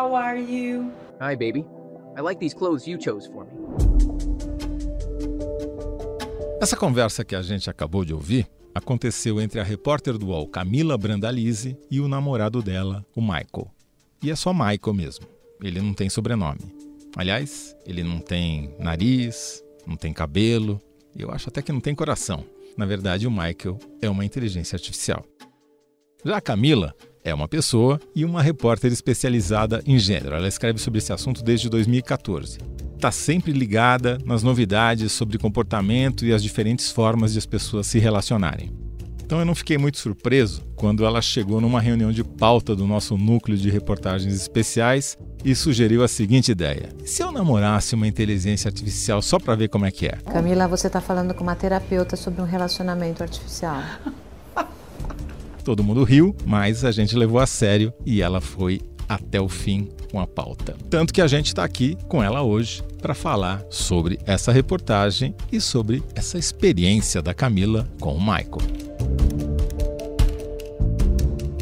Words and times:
how 0.00 0.16
are 0.16 0.40
you? 0.40 0.90
Hi, 1.20 1.36
baby. 1.36 1.64
I 2.16 2.22
like 2.22 2.40
these 2.40 2.54
clothes 2.54 2.86
you 2.86 2.96
chose 2.96 3.26
for 3.26 3.44
me. 3.44 3.52
Essa 6.60 6.76
conversa 6.76 7.22
que 7.24 7.36
a 7.36 7.42
gente 7.42 7.68
acabou 7.68 8.04
de 8.04 8.14
ouvir 8.14 8.46
aconteceu 8.74 9.40
entre 9.40 9.60
a 9.60 9.62
repórter 9.62 10.16
do 10.16 10.28
UOL 10.28 10.48
Camila 10.48 10.96
Brandalize 10.96 11.76
e 11.90 12.00
o 12.00 12.08
namorado 12.08 12.62
dela, 12.62 13.04
o 13.14 13.20
Michael. 13.20 13.70
E 14.22 14.30
é 14.30 14.36
só 14.36 14.54
Michael 14.54 14.94
mesmo. 14.94 15.26
Ele 15.62 15.80
não 15.80 15.92
tem 15.92 16.08
sobrenome. 16.08 16.60
Aliás, 17.16 17.76
ele 17.86 18.02
não 18.02 18.20
tem 18.20 18.74
nariz, 18.78 19.62
não 19.86 19.96
tem 19.96 20.12
cabelo, 20.12 20.80
eu 21.14 21.30
acho 21.30 21.48
até 21.48 21.60
que 21.60 21.72
não 21.72 21.80
tem 21.80 21.94
coração. 21.94 22.44
Na 22.76 22.86
verdade, 22.86 23.26
o 23.26 23.30
Michael 23.30 23.78
é 24.00 24.08
uma 24.08 24.24
inteligência 24.24 24.76
artificial. 24.76 25.24
Já 26.24 26.36
a 26.36 26.40
Camila 26.40 26.94
é 27.24 27.34
uma 27.34 27.48
pessoa 27.48 28.00
e 28.14 28.24
uma 28.24 28.42
repórter 28.42 28.92
especializada 28.92 29.82
em 29.86 29.98
gênero. 29.98 30.34
Ela 30.34 30.48
escreve 30.48 30.78
sobre 30.78 30.98
esse 30.98 31.12
assunto 31.12 31.42
desde 31.42 31.68
2014 31.68 32.58
está 33.00 33.10
sempre 33.10 33.50
ligada 33.52 34.18
nas 34.26 34.42
novidades 34.42 35.10
sobre 35.10 35.38
comportamento 35.38 36.26
e 36.26 36.34
as 36.34 36.42
diferentes 36.42 36.90
formas 36.90 37.32
de 37.32 37.38
as 37.38 37.46
pessoas 37.46 37.86
se 37.86 37.98
relacionarem. 37.98 38.70
Então 39.24 39.38
eu 39.38 39.44
não 39.44 39.54
fiquei 39.54 39.78
muito 39.78 39.96
surpreso 39.96 40.60
quando 40.74 41.04
ela 41.04 41.22
chegou 41.22 41.60
numa 41.60 41.80
reunião 41.80 42.12
de 42.12 42.22
pauta 42.22 42.74
do 42.76 42.86
nosso 42.86 43.16
núcleo 43.16 43.56
de 43.56 43.70
reportagens 43.70 44.34
especiais 44.34 45.16
e 45.44 45.54
sugeriu 45.54 46.02
a 46.02 46.08
seguinte 46.08 46.50
ideia: 46.50 46.90
se 47.04 47.22
eu 47.22 47.30
namorasse 47.32 47.94
uma 47.94 48.08
inteligência 48.08 48.68
artificial 48.68 49.22
só 49.22 49.38
para 49.38 49.54
ver 49.54 49.68
como 49.68 49.86
é 49.86 49.90
que 49.90 50.06
é? 50.06 50.18
Camila, 50.32 50.66
você 50.66 50.88
está 50.88 51.00
falando 51.00 51.32
com 51.32 51.44
uma 51.44 51.54
terapeuta 51.54 52.16
sobre 52.16 52.42
um 52.42 52.44
relacionamento 52.44 53.22
artificial. 53.22 53.80
Todo 55.70 55.84
mundo 55.84 56.02
riu, 56.02 56.34
mas 56.44 56.84
a 56.84 56.90
gente 56.90 57.14
levou 57.14 57.38
a 57.38 57.46
sério 57.46 57.92
e 58.04 58.20
ela 58.20 58.40
foi 58.40 58.80
até 59.08 59.40
o 59.40 59.48
fim 59.48 59.88
com 60.10 60.18
a 60.18 60.26
pauta. 60.26 60.74
Tanto 60.90 61.14
que 61.14 61.22
a 61.22 61.28
gente 61.28 61.46
está 61.46 61.62
aqui 61.62 61.96
com 62.08 62.20
ela 62.20 62.42
hoje 62.42 62.82
para 63.00 63.14
falar 63.14 63.62
sobre 63.70 64.18
essa 64.26 64.50
reportagem 64.50 65.32
e 65.52 65.60
sobre 65.60 66.02
essa 66.12 66.36
experiência 66.36 67.22
da 67.22 67.32
Camila 67.32 67.88
com 68.00 68.16
o 68.16 68.18
Michael. 68.18 68.58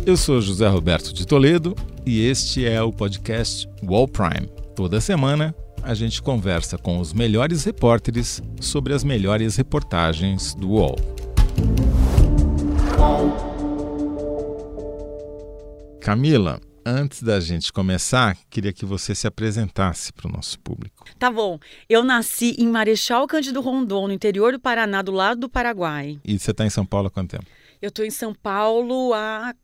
Eu 0.07 0.17
sou 0.17 0.41
José 0.41 0.67
Roberto 0.67 1.13
de 1.13 1.27
Toledo 1.27 1.77
e 2.07 2.25
este 2.25 2.65
é 2.65 2.83
o 2.83 2.91
podcast 2.91 3.69
Wall 3.83 4.09
Prime. 4.09 4.49
Toda 4.75 5.03
semana 5.03 5.55
a 5.83 5.93
gente 5.93 6.23
conversa 6.23 6.79
com 6.79 6.99
os 6.99 7.13
melhores 7.13 7.63
repórteres 7.63 8.43
sobre 8.59 8.95
as 8.95 9.05
melhores 9.05 9.57
reportagens 9.57 10.55
do 10.55 10.71
UOL. 10.71 10.97
Camila, 16.09 16.59
Antes 16.87 17.23
da 17.23 17.39
gente 17.39 17.71
começar, 17.71 18.35
queria 18.49 18.73
que 18.73 18.87
você 18.87 19.15
se 19.15 19.27
apresentasse 19.27 20.11
para 20.11 20.27
o 20.27 20.33
nosso 20.33 20.59
público. 20.61 21.05
Tá 21.19 21.31
bom. 21.31 21.59
Eu 21.87 22.03
nasci 22.03 22.57
em 22.59 22.67
Marechal 22.67 23.27
Cândido 23.27 23.61
Rondon, 23.61 24.07
no 24.07 24.15
interior 24.15 24.53
do 24.53 24.59
Paraná, 24.59 25.03
do 25.03 25.13
lado 25.13 25.41
do 25.41 25.51
Paraguai. 25.51 26.19
E 26.25 26.39
você 26.39 26.51
está 26.51 26.65
em 26.65 26.71
São 26.71 26.87
Paulo 26.87 27.09
há 27.09 27.11
quanto 27.11 27.33
tempo? 27.33 27.45
Eu 27.83 27.91
estou 27.91 28.07
em 28.07 28.11
São 28.11 28.33
Paulo 28.33 29.13
há 29.13 29.55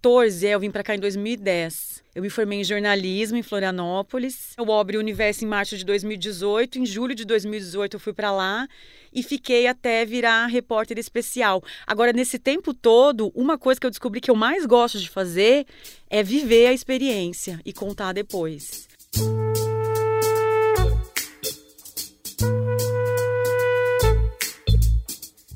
14, 0.00 0.46
é, 0.46 0.54
eu 0.54 0.60
vim 0.60 0.70
para 0.70 0.84
cá 0.84 0.94
em 0.94 0.98
2010. 1.00 2.04
Eu 2.14 2.22
me 2.22 2.30
formei 2.30 2.60
em 2.60 2.64
jornalismo 2.64 3.36
em 3.36 3.42
Florianópolis. 3.42 4.54
Eu 4.56 4.72
abri 4.72 4.96
o 4.96 5.00
Universo 5.00 5.44
em 5.44 5.48
março 5.48 5.76
de 5.76 5.84
2018. 5.84 6.78
Em 6.78 6.86
julho 6.86 7.14
de 7.14 7.24
2018 7.24 7.94
eu 7.94 8.00
fui 8.00 8.12
para 8.12 8.30
lá 8.30 8.68
e 9.12 9.22
fiquei 9.22 9.66
até 9.66 10.04
virar 10.04 10.46
repórter 10.46 10.98
especial. 10.98 11.62
Agora, 11.86 12.12
nesse 12.12 12.38
tempo 12.38 12.72
todo, 12.72 13.32
uma 13.34 13.58
coisa 13.58 13.80
que 13.80 13.86
eu 13.86 13.90
descobri 13.90 14.20
que 14.20 14.30
eu 14.30 14.36
mais 14.36 14.64
gosto 14.66 14.98
de 15.00 15.10
fazer 15.10 15.66
é 16.08 16.22
viver 16.22 16.66
a 16.68 16.72
experiência 16.72 17.60
e 17.64 17.72
contar 17.72 18.12
depois. 18.12 18.88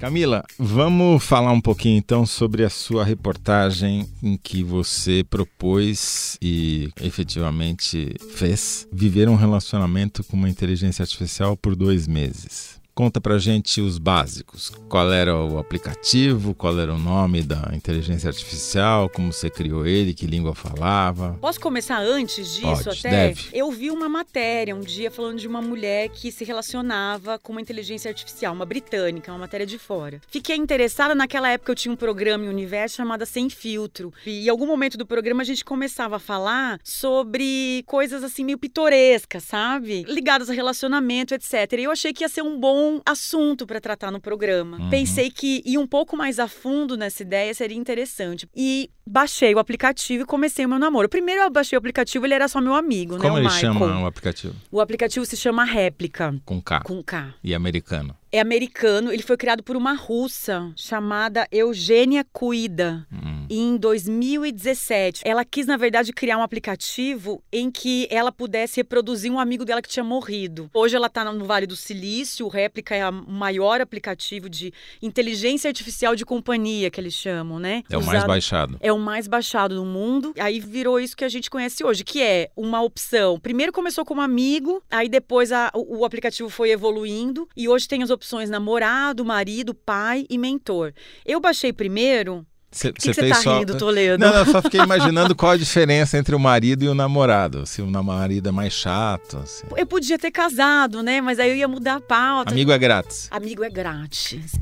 Camila, 0.03 0.43
vamos 0.59 1.23
falar 1.23 1.53
um 1.53 1.61
pouquinho 1.61 1.97
então 1.97 2.27
sobre 2.27 2.65
a 2.65 2.69
sua 2.69 3.05
reportagem 3.05 4.05
em 4.21 4.37
que 4.37 4.65
você 4.65 5.23
propôs 5.23 6.37
e 6.43 6.91
efetivamente 7.01 8.17
fez 8.35 8.85
viver 8.93 9.29
um 9.29 9.37
relacionamento 9.37 10.25
com 10.25 10.37
uma 10.37 10.49
inteligência 10.49 11.05
artificial 11.05 11.57
por 11.57 11.77
dois 11.77 12.09
meses. 12.09 12.82
Conta 12.95 13.21
pra 13.21 13.39
gente 13.39 13.81
os 13.81 13.97
básicos. 13.97 14.71
Qual 14.89 15.11
era 15.11 15.35
o 15.35 15.59
aplicativo, 15.59 16.55
qual 16.55 16.79
era 16.79 16.93
o 16.93 16.99
nome 16.99 17.43
da 17.43 17.71
inteligência 17.73 18.29
artificial, 18.29 19.09
como 19.09 19.33
você 19.33 19.49
criou 19.49 19.87
ele, 19.87 20.13
que 20.13 20.27
língua 20.27 20.55
falava. 20.55 21.39
Posso 21.41 21.59
começar 21.59 21.99
antes 22.01 22.55
disso 22.55 22.85
Pode, 22.85 22.99
até? 23.01 23.29
Deve. 23.29 23.49
Eu 23.53 23.71
vi 23.71 23.91
uma 23.91 24.09
matéria 24.09 24.77
um 24.77 24.81
dia 24.81 25.11
falando 25.11 25.39
de 25.39 25.49
uma 25.49 25.63
mulher 25.63 26.11
que 26.11 26.31
se 26.31 26.45
relacionava 26.45 27.39
com 27.39 27.53
uma 27.53 27.63
inteligência 27.63 28.11
artificial, 28.11 28.53
uma 28.53 28.67
britânica, 28.67 29.33
uma 29.33 29.39
matéria 29.39 29.65
de 29.65 29.79
fora. 29.79 30.21
Fiquei 30.29 30.57
interessada, 30.57 31.15
naquela 31.15 31.49
época 31.49 31.73
eu 31.73 31.77
tinha 31.77 31.93
um 31.93 31.97
programa 31.97 32.45
em 32.45 32.49
Universo 32.49 32.97
chamado 32.97 33.25
Sem 33.25 33.49
Filtro. 33.49 34.13
E 34.27 34.47
em 34.47 34.49
algum 34.51 34.67
momento 34.67 34.99
do 34.99 35.07
programa 35.07 35.41
a 35.43 35.47
gente 35.47 35.65
começava 35.65 36.17
a 36.17 36.19
falar 36.19 36.79
sobre 36.85 37.83
coisas 37.87 38.23
assim 38.23 38.45
meio 38.45 38.59
pitorescas, 38.59 39.45
sabe? 39.45 40.05
Ligadas 40.07 40.51
a 40.51 40.53
relacionamento, 40.53 41.35
etc. 41.35 41.73
E 41.79 41.85
eu 41.85 41.91
achei 41.91 42.13
que 42.13 42.23
ia 42.23 42.29
ser 42.29 42.43
um 42.43 42.59
bom 42.59 42.82
bom 42.83 43.01
assunto 43.07 43.67
para 43.67 43.81
tratar 43.81 44.11
no 44.11 44.21
programa. 44.21 44.79
Uhum. 44.79 44.91
Pensei 44.91 45.31
que 45.31 45.63
ir 45.65 45.79
um 45.79 45.87
pouco 45.87 46.17
mais 46.17 46.39
a 46.39 46.49
fundo 46.49 46.97
nessa 46.97 47.23
ideia 47.23 47.55
seria 47.55 47.77
interessante. 47.77 48.49
E 48.57 48.91
baixei 49.07 49.55
o 49.55 49.59
aplicativo 49.59 50.23
e 50.25 50.27
comecei 50.27 50.65
o 50.67 50.69
meu 50.69 50.79
namoro. 50.79 51.09
Primeiro 51.09 51.43
eu 51.43 51.51
baixei 51.51 51.77
o 51.77 51.79
aplicativo, 51.79 52.25
ele 52.27 52.35
era 52.35 52.49
só 52.49 52.61
meu 52.61 52.75
amigo, 52.75 53.17
Como 53.19 53.35
né? 53.35 53.41
ele 53.41 53.49
o 53.49 53.51
Michael. 53.53 53.73
chama 53.75 54.01
o 54.03 54.07
aplicativo? 54.07 54.55
O 54.71 54.81
aplicativo 54.81 55.25
se 55.27 55.37
chama 55.37 55.65
Réplica, 55.65 56.35
Com 56.45 56.61
K. 56.61 56.81
com 56.81 57.03
K. 57.03 57.35
E 57.43 57.55
americano. 57.55 58.17
É 58.35 58.41
americano, 58.41 59.13
ele 59.13 59.23
foi 59.23 59.37
criado 59.37 59.63
por 59.63 59.77
uma 59.77 59.93
russa 59.93 60.73
chamada 60.75 61.47
Eugênia 61.53 62.25
Cuida. 62.33 63.07
Hum. 63.13 63.42
Em 63.55 63.77
2017, 63.77 65.21
ela 65.27 65.45
quis, 65.45 65.67
na 65.67 65.77
verdade, 65.77 66.11
criar 66.11 66.39
um 66.39 66.43
aplicativo 66.43 67.45
em 67.53 67.71
que 67.71 68.09
ela 68.11 68.33
pudesse 68.33 68.77
reproduzir 68.81 69.31
um 69.31 69.39
amigo 69.39 69.63
dela 69.63 69.83
que 69.83 69.91
tinha 69.91 70.03
morrido. 70.03 70.71
Hoje 70.73 70.97
ela 70.97 71.09
está 71.09 71.23
no 71.31 71.45
Vale 71.45 71.67
do 71.67 71.77
Silício, 71.77 72.47
o 72.47 72.49
Réplica 72.49 72.95
é 72.97 73.07
o 73.07 73.13
maior 73.13 73.79
aplicativo 73.83 74.49
de 74.49 74.73
inteligência 75.03 75.69
artificial 75.69 76.17
de 76.17 76.25
companhia, 76.25 76.91
que 76.91 76.99
eles 76.99 77.13
chamam, 77.13 77.59
né? 77.59 77.83
É 77.91 77.99
o 77.99 78.01
mais 78.03 78.21
Usado- 78.21 78.29
baixado. 78.29 78.77
é 78.81 78.91
o 78.91 78.99
mais 78.99 79.29
baixado 79.29 79.75
do 79.75 79.85
mundo. 79.85 80.33
Aí 80.39 80.59
virou 80.59 80.99
isso 80.99 81.15
que 81.15 81.25
a 81.25 81.29
gente 81.29 81.51
conhece 81.51 81.85
hoje, 81.85 82.05
que 82.05 82.23
é 82.23 82.51
uma 82.57 82.81
opção. 82.81 83.39
Primeiro 83.39 83.71
começou 83.71 84.03
como 84.03 84.23
amigo, 84.23 84.83
aí 84.91 85.11
depois 85.11 85.53
a- 85.53 85.71
o, 85.75 85.99
o 85.99 86.05
aplicativo 86.07 86.49
foi 86.49 86.71
evoluindo 86.71 87.47
e 87.55 87.69
hoje 87.69 87.87
tem 87.87 88.03
as 88.03 88.09
opções 88.09 88.49
namorado, 88.49 89.23
marido, 89.27 89.75
pai 89.75 90.25
e 90.31 90.39
mentor. 90.39 90.95
Eu 91.27 91.39
baixei 91.39 91.71
primeiro. 91.71 92.47
Você 92.73 92.89
O 92.89 92.93
que 92.95 93.01
que 93.13 93.15
você 93.15 93.29
tá 93.29 93.59
rindo, 93.59 93.77
Toledo? 93.77 94.19
Não, 94.19 94.35
eu 94.35 94.47
só 94.47 94.63
fiquei 94.63 94.81
imaginando 94.81 95.37
qual 95.37 95.53
a 95.53 95.57
diferença 95.57 96.17
entre 96.17 96.35
o 96.35 96.39
marido 96.39 96.85
e 96.85 96.89
o 96.89 96.95
namorado. 96.95 97.67
Se 97.67 97.83
o 97.83 97.87
marido 97.87 98.49
é 98.49 98.53
mais 98.53 98.73
chato. 98.73 99.37
assim. 99.37 99.67
Eu 99.77 99.87
podia 99.87 100.19
ter 100.19 100.31
casado, 100.31 101.03
né? 101.03 101.21
Mas 101.21 101.39
aí 101.39 101.51
eu 101.51 101.57
ia 101.57 101.69
mudar 101.69 101.97
a 101.97 102.01
pauta. 102.01 102.51
Amigo 102.51 102.73
é 102.73 102.79
grátis. 102.79 103.29
Amigo 103.31 103.63
é 103.63 103.69
grátis. 103.69 104.53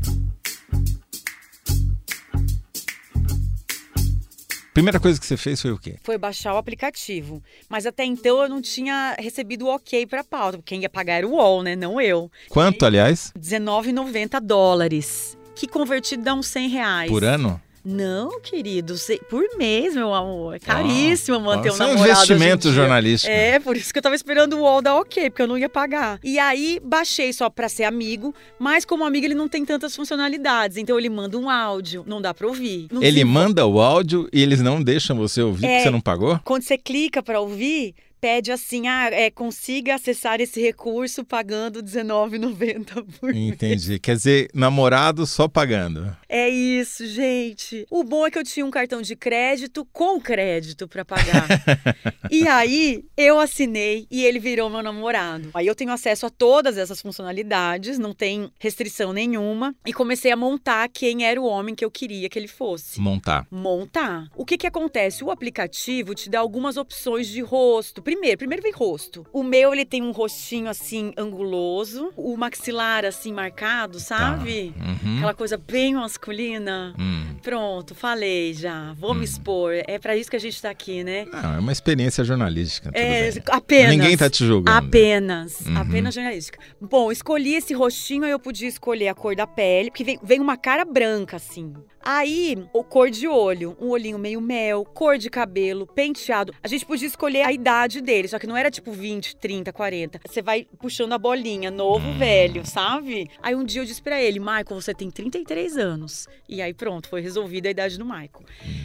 Primeira 4.74 4.98
coisa 4.98 5.20
que 5.20 5.26
você 5.26 5.36
fez 5.36 5.60
foi 5.60 5.72
o 5.72 5.78
quê? 5.78 5.96
Foi 6.02 6.18
baixar 6.18 6.54
o 6.54 6.56
aplicativo. 6.56 7.42
Mas 7.68 7.86
até 7.86 8.04
então 8.04 8.42
eu 8.42 8.48
não 8.48 8.60
tinha 8.60 9.14
recebido 9.18 9.66
o 9.66 9.74
ok 9.74 10.06
pra 10.06 10.24
pauta. 10.24 10.58
porque 10.58 10.74
Quem 10.74 10.82
ia 10.82 10.88
pagar 10.88 11.14
era 11.14 11.26
o 11.28 11.32
UOL, 11.32 11.62
né? 11.62 11.76
Não 11.76 12.00
eu. 12.00 12.30
Quanto, 12.48 12.84
aliás? 12.84 13.32
R$19,90 13.36 14.40
dólares. 14.40 15.36
Que 15.54 15.68
convertido 15.68 16.22
dá 16.22 16.34
uns 16.34 16.46
100 16.46 16.68
reais. 16.68 17.10
Por 17.10 17.24
ano? 17.24 17.60
Não, 17.84 18.40
querido, 18.40 18.94
por 19.28 19.42
mês, 19.56 19.94
meu 19.94 20.12
amor. 20.12 20.56
É 20.56 20.58
caríssimo 20.58 21.40
manter 21.40 21.70
um 21.70 21.72
Isso 21.72 21.82
é 21.82 21.86
um 21.86 21.88
namorado. 21.88 22.10
hoje 22.20 22.32
em 22.32 22.34
investimento 22.36 22.72
jornalístico. 22.72 23.32
É, 23.32 23.58
por 23.58 23.76
isso 23.76 23.92
que 23.92 23.98
eu 23.98 24.02
tava 24.02 24.14
esperando 24.14 24.54
o 24.54 24.60
UOL 24.60 24.82
dar 24.82 24.96
ok, 24.96 25.30
porque 25.30 25.42
eu 25.42 25.46
não 25.46 25.56
ia 25.56 25.68
pagar. 25.68 26.18
E 26.22 26.38
aí, 26.38 26.78
baixei 26.82 27.32
só 27.32 27.48
pra 27.48 27.68
ser 27.68 27.84
amigo, 27.84 28.34
mas 28.58 28.84
como 28.84 29.04
amigo 29.04 29.26
ele 29.26 29.34
não 29.34 29.48
tem 29.48 29.64
tantas 29.64 29.96
funcionalidades. 29.96 30.76
Então 30.76 30.98
ele 30.98 31.08
manda 31.08 31.38
um 31.38 31.48
áudio, 31.48 32.04
não 32.06 32.20
dá 32.20 32.34
pra 32.34 32.46
ouvir. 32.46 32.86
Não 32.92 33.02
Ele 33.02 33.24
manda 33.24 33.66
o 33.66 33.80
áudio 33.80 34.28
e 34.32 34.42
eles 34.42 34.60
não 34.60 34.82
deixam 34.82 35.16
você 35.16 35.40
ouvir 35.42 35.64
É. 35.66 35.68
porque 35.70 35.82
você 35.84 35.90
não 35.90 36.00
pagou? 36.00 36.38
Quando 36.44 36.62
você 36.62 36.76
clica 36.76 37.22
pra 37.22 37.40
ouvir, 37.40 37.94
pede 38.20 38.52
assim, 38.52 38.86
ah, 38.86 39.08
é, 39.10 39.30
consiga 39.30 39.94
acessar 39.94 40.40
esse 40.40 40.60
recurso 40.60 41.24
pagando 41.24 41.80
R$19,90 41.80 43.04
por 43.18 43.32
mês. 43.32 43.54
Entendi. 43.54 43.98
Quer 43.98 44.16
dizer, 44.16 44.50
namorado 44.54 45.26
só 45.26 45.48
pagando. 45.48 46.14
É 46.28 46.48
isso, 46.48 47.06
gente. 47.06 47.86
O 47.90 48.04
bom 48.04 48.26
é 48.26 48.30
que 48.30 48.38
eu 48.38 48.44
tinha 48.44 48.64
um 48.64 48.70
cartão 48.70 49.00
de 49.02 49.16
crédito 49.16 49.86
com 49.92 50.20
crédito 50.20 50.86
para 50.86 51.04
pagar. 51.04 51.46
e 52.30 52.46
aí 52.46 53.04
eu 53.16 53.40
assinei 53.40 54.06
e 54.10 54.24
ele 54.24 54.38
virou 54.38 54.68
meu 54.68 54.82
namorado. 54.82 55.50
Aí 55.54 55.66
eu 55.66 55.74
tenho 55.74 55.92
acesso 55.92 56.26
a 56.26 56.30
todas 56.30 56.76
essas 56.76 57.00
funcionalidades, 57.00 57.98
não 57.98 58.12
tem 58.12 58.50
restrição 58.58 59.12
nenhuma 59.12 59.74
e 59.86 59.92
comecei 59.92 60.30
a 60.30 60.36
montar 60.36 60.88
quem 60.88 61.24
era 61.24 61.40
o 61.40 61.44
homem 61.44 61.74
que 61.74 61.84
eu 61.84 61.90
queria 61.90 62.28
que 62.28 62.38
ele 62.38 62.48
fosse. 62.48 63.00
Montar. 63.00 63.46
Montar. 63.50 64.28
O 64.36 64.44
que 64.44 64.58
que 64.58 64.66
acontece? 64.66 65.24
O 65.24 65.30
aplicativo 65.30 66.14
te 66.14 66.28
dá 66.28 66.40
algumas 66.40 66.76
opções 66.76 67.28
de 67.28 67.40
rosto. 67.40 68.02
Primeiro, 68.10 68.38
primeiro 68.38 68.60
vem 68.60 68.72
rosto. 68.72 69.24
O 69.32 69.40
meu 69.44 69.72
ele 69.72 69.84
tem 69.84 70.02
um 70.02 70.10
rostinho 70.10 70.68
assim 70.68 71.12
anguloso, 71.16 72.12
o 72.16 72.36
maxilar 72.36 73.04
assim 73.04 73.32
marcado, 73.32 74.00
sabe? 74.00 74.74
Uhum. 74.76 75.18
Aquela 75.18 75.32
coisa 75.32 75.56
bem 75.56 75.94
masculina. 75.94 76.92
Hum. 76.98 77.36
Pronto, 77.40 77.94
falei 77.94 78.52
já. 78.52 78.94
Vou 78.94 79.14
me 79.14 79.24
expor. 79.24 79.74
É 79.86 79.96
pra 79.96 80.16
isso 80.16 80.28
que 80.28 80.34
a 80.34 80.40
gente 80.40 80.60
tá 80.60 80.70
aqui, 80.70 81.04
né? 81.04 81.24
Não, 81.32 81.54
é 81.54 81.58
uma 81.60 81.70
experiência 81.70 82.24
jornalística. 82.24 82.90
É, 82.92 83.30
bem. 83.30 83.42
apenas. 83.46 83.96
Ninguém 83.96 84.16
tá 84.16 84.28
te 84.28 84.44
julgando. 84.44 84.76
Apenas. 84.76 85.60
Uhum. 85.60 85.76
Apenas 85.76 86.12
jornalística. 86.12 86.58
Bom, 86.80 87.12
escolhi 87.12 87.54
esse 87.54 87.72
rostinho, 87.72 88.24
aí 88.24 88.32
eu 88.32 88.40
podia 88.40 88.66
escolher 88.66 89.06
a 89.06 89.14
cor 89.14 89.36
da 89.36 89.46
pele, 89.46 89.88
porque 89.88 90.02
vem, 90.02 90.18
vem 90.20 90.40
uma 90.40 90.56
cara 90.56 90.84
branca, 90.84 91.36
assim. 91.36 91.72
Aí, 92.02 92.56
o 92.72 92.82
cor 92.82 93.10
de 93.10 93.28
olho, 93.28 93.76
um 93.80 93.88
olhinho 93.88 94.18
meio 94.18 94.40
mel, 94.40 94.84
cor 94.84 95.18
de 95.18 95.28
cabelo, 95.28 95.86
penteado. 95.86 96.54
A 96.62 96.68
gente 96.68 96.86
podia 96.86 97.06
escolher 97.06 97.42
a 97.42 97.52
idade 97.52 98.00
dele, 98.00 98.26
só 98.28 98.38
que 98.38 98.46
não 98.46 98.56
era 98.56 98.70
tipo 98.70 98.90
20, 98.92 99.36
30, 99.36 99.72
40. 99.72 100.20
Você 100.26 100.40
vai 100.40 100.66
puxando 100.80 101.12
a 101.12 101.18
bolinha, 101.18 101.70
novo, 101.70 102.06
Hum. 102.08 102.18
velho, 102.18 102.66
sabe? 102.66 103.28
Aí 103.42 103.54
um 103.54 103.64
dia 103.64 103.82
eu 103.82 103.84
disse 103.84 104.00
pra 104.02 104.20
ele, 104.20 104.38
Michael, 104.40 104.64
você 104.80 104.94
tem 104.94 105.10
33 105.10 105.76
anos. 105.76 106.26
E 106.48 106.62
aí 106.62 106.72
pronto, 106.72 107.08
foi 107.08 107.20
resolvida 107.20 107.68
a 107.68 107.70
idade 107.72 107.98
do 107.98 108.04
Michael. 108.04 108.30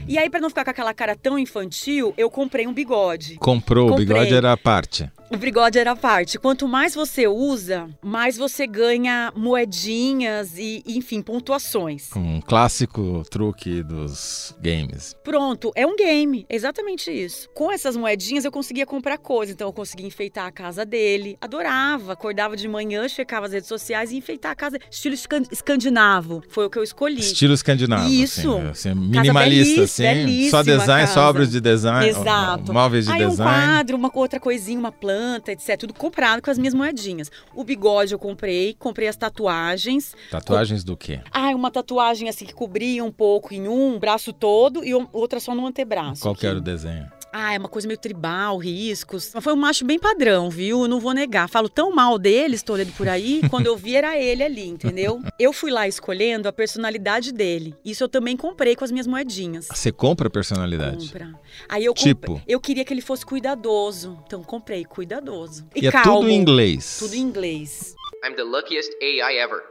E 0.08 0.18
aí, 0.18 0.30
pra 0.30 0.40
não 0.40 0.50
ficar 0.50 0.64
com 0.66 0.72
aquela 0.72 0.94
cara 0.94 1.16
tão 1.16 1.40
infantil, 1.40 2.14
eu 2.18 2.30
comprei 2.30 2.68
um 2.68 2.74
bigode. 2.74 3.38
Comprou, 3.38 3.88
o 3.88 3.90
Comprei. 3.92 4.06
bigode 4.08 4.34
era 4.34 4.52
a 4.52 4.58
parte. 4.58 5.10
O 5.32 5.38
bigode 5.38 5.80
era 5.80 5.92
a 5.92 5.96
parte. 5.96 6.38
Quanto 6.38 6.68
mais 6.68 6.94
você 6.94 7.28
usa, 7.28 7.90
mais 8.04 8.38
você 8.38 8.68
ganha 8.68 9.34
moedinhas 9.36 10.58
e, 10.58 10.84
enfim, 10.86 11.22
pontuações. 11.22 12.10
Um 12.16 12.40
clássico 12.40 13.02
truque 13.30 13.82
dos 13.84 14.56
games. 14.62 15.16
Pronto, 15.24 15.72
é 15.76 15.86
um 15.86 15.96
game, 15.96 16.46
exatamente 16.50 17.10
isso. 17.12 17.48
Com 17.54 17.72
essas 17.72 17.96
moedinhas 17.96 18.46
eu 18.46 18.52
conseguia 18.52 18.86
comprar 18.86 19.18
coisa, 19.18 19.52
então 19.52 19.68
eu 19.68 19.74
conseguia 19.74 20.06
enfeitar 20.08 20.46
a 20.48 20.52
casa 20.52 20.86
dele. 20.86 21.38
Adorava, 21.42 22.14
acordava 22.14 22.56
de 22.56 22.68
manhã, 22.68 23.08
checava 23.08 23.46
as 23.46 23.54
redes 23.54 23.68
sociais 23.68 24.12
e 24.12 24.18
enfeitar 24.18 24.52
a 24.52 24.56
casa 24.56 24.78
estilo 24.90 25.16
escan- 25.16 25.44
escandinavo. 25.52 26.42
Foi 26.50 26.66
o 26.66 26.70
que 26.70 26.78
eu 26.78 26.84
escolhi. 26.84 27.20
Estilo 27.20 27.54
escandinavo. 27.54 28.08
Isso. 28.10 28.58
Assim, 28.58 28.90
assim, 28.90 28.94
minimalista, 28.96 29.76
belíssima, 29.76 29.84
assim. 29.84 30.04
belíssima 30.04 30.52
Só 30.52 30.64
design, 30.64 31.08
só 31.08 31.14
casa. 31.16 31.30
obras 31.30 31.52
de 31.52 31.62
design. 31.62 32.08
Exato. 32.10 32.74
Móveis 32.74 33.06
de 33.06 33.12
Aí 33.12 33.26
um 33.26 33.30
design. 33.30 33.52
quadro, 33.52 33.98
uma 33.98 34.12
outra 34.14 34.40
coisinha, 34.40 34.80
uma 34.80 34.92
planta, 34.92 35.52
etc. 35.52 35.78
Tudo 35.78 35.94
comprado 35.94 36.42
com 36.42 36.50
as 36.52 36.58
minhas 36.58 36.74
moedinhas. 36.74 37.32
O 37.54 37.64
bigode 37.64 38.14
eu 38.14 38.20
comprei, 38.20 38.76
comprei 38.78 39.08
as 39.08 39.16
tatuagens. 39.16 40.14
Tatuagens 40.32 40.84
do 40.84 40.96
quê? 40.98 41.20
Ah, 41.32 41.50
uma 41.56 41.72
tatuagem 41.72 42.30
assim 42.30 42.46
que 42.46 42.54
cobria 42.54 42.95
um 43.02 43.12
pouco 43.12 43.54
em 43.54 43.68
um 43.68 43.98
braço 44.00 44.32
todo 44.34 44.84
e 44.84 44.94
outra 44.94 45.40
só 45.40 45.54
no 45.56 45.66
antebraço. 45.66 46.22
Qual 46.22 46.36
que 46.36 46.46
era 46.48 46.58
o 46.58 46.62
desenho? 46.62 47.06
Ah, 47.38 47.54
é 47.54 47.58
uma 47.58 47.68
coisa 47.68 47.86
meio 47.86 48.00
tribal, 48.00 48.58
riscos. 48.58 49.32
Mas 49.34 49.44
foi 49.44 49.52
um 49.52 49.58
macho 49.58 49.84
bem 49.84 50.00
padrão, 50.00 50.50
viu? 50.50 50.88
Não 50.88 51.02
vou 51.02 51.14
negar. 51.14 51.50
Falo 51.50 51.68
tão 51.68 51.92
mal 51.92 52.18
deles, 52.18 52.64
Toledo 52.64 52.94
por 52.94 53.10
aí, 53.10 53.42
quando 53.52 53.66
eu 53.68 53.76
vi 53.76 53.94
era 53.98 54.18
ele 54.18 54.42
ali, 54.42 54.66
entendeu? 54.66 55.20
Eu 55.38 55.52
fui 55.52 55.70
lá 55.70 55.86
escolhendo 55.86 56.48
a 56.48 56.54
personalidade 56.54 57.34
dele. 57.34 57.76
Isso 57.84 58.02
eu 58.06 58.08
também 58.08 58.38
comprei 58.38 58.74
com 58.74 58.86
as 58.86 58.92
minhas 58.92 59.06
moedinhas. 59.06 59.68
Você 59.68 59.92
compra 59.92 60.28
a 60.28 60.32
personalidade? 60.32 61.08
Compra. 61.08 61.34
Aí 61.68 61.84
eu 61.84 61.94
Tipo? 61.94 62.36
comprei- 62.36 62.44
eu 62.48 62.60
queria 62.62 62.86
que 62.86 62.94
ele 62.94 63.02
fosse 63.02 63.26
cuidadoso. 63.26 64.18
Então 64.26 64.42
comprei 64.42 64.86
cuidadoso. 64.86 65.68
E, 65.76 65.86
é 65.88 65.92
calmo. 65.92 66.20
tudo 66.22 66.30
em 66.30 66.36
inglês. 66.38 66.98
Tudo 67.00 67.16
em 67.16 67.20
inglês. 67.20 67.94
I'm 68.26 68.34
the 68.36 68.44
luckiest 68.44 68.92
AI 69.02 69.38
ever. 69.40 69.62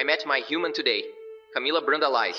I 0.00 0.04
met 0.04 0.24
my 0.24 0.40
human 0.48 0.70
today, 0.72 1.02
Camila 1.52 1.80
Brandalize. 1.80 2.38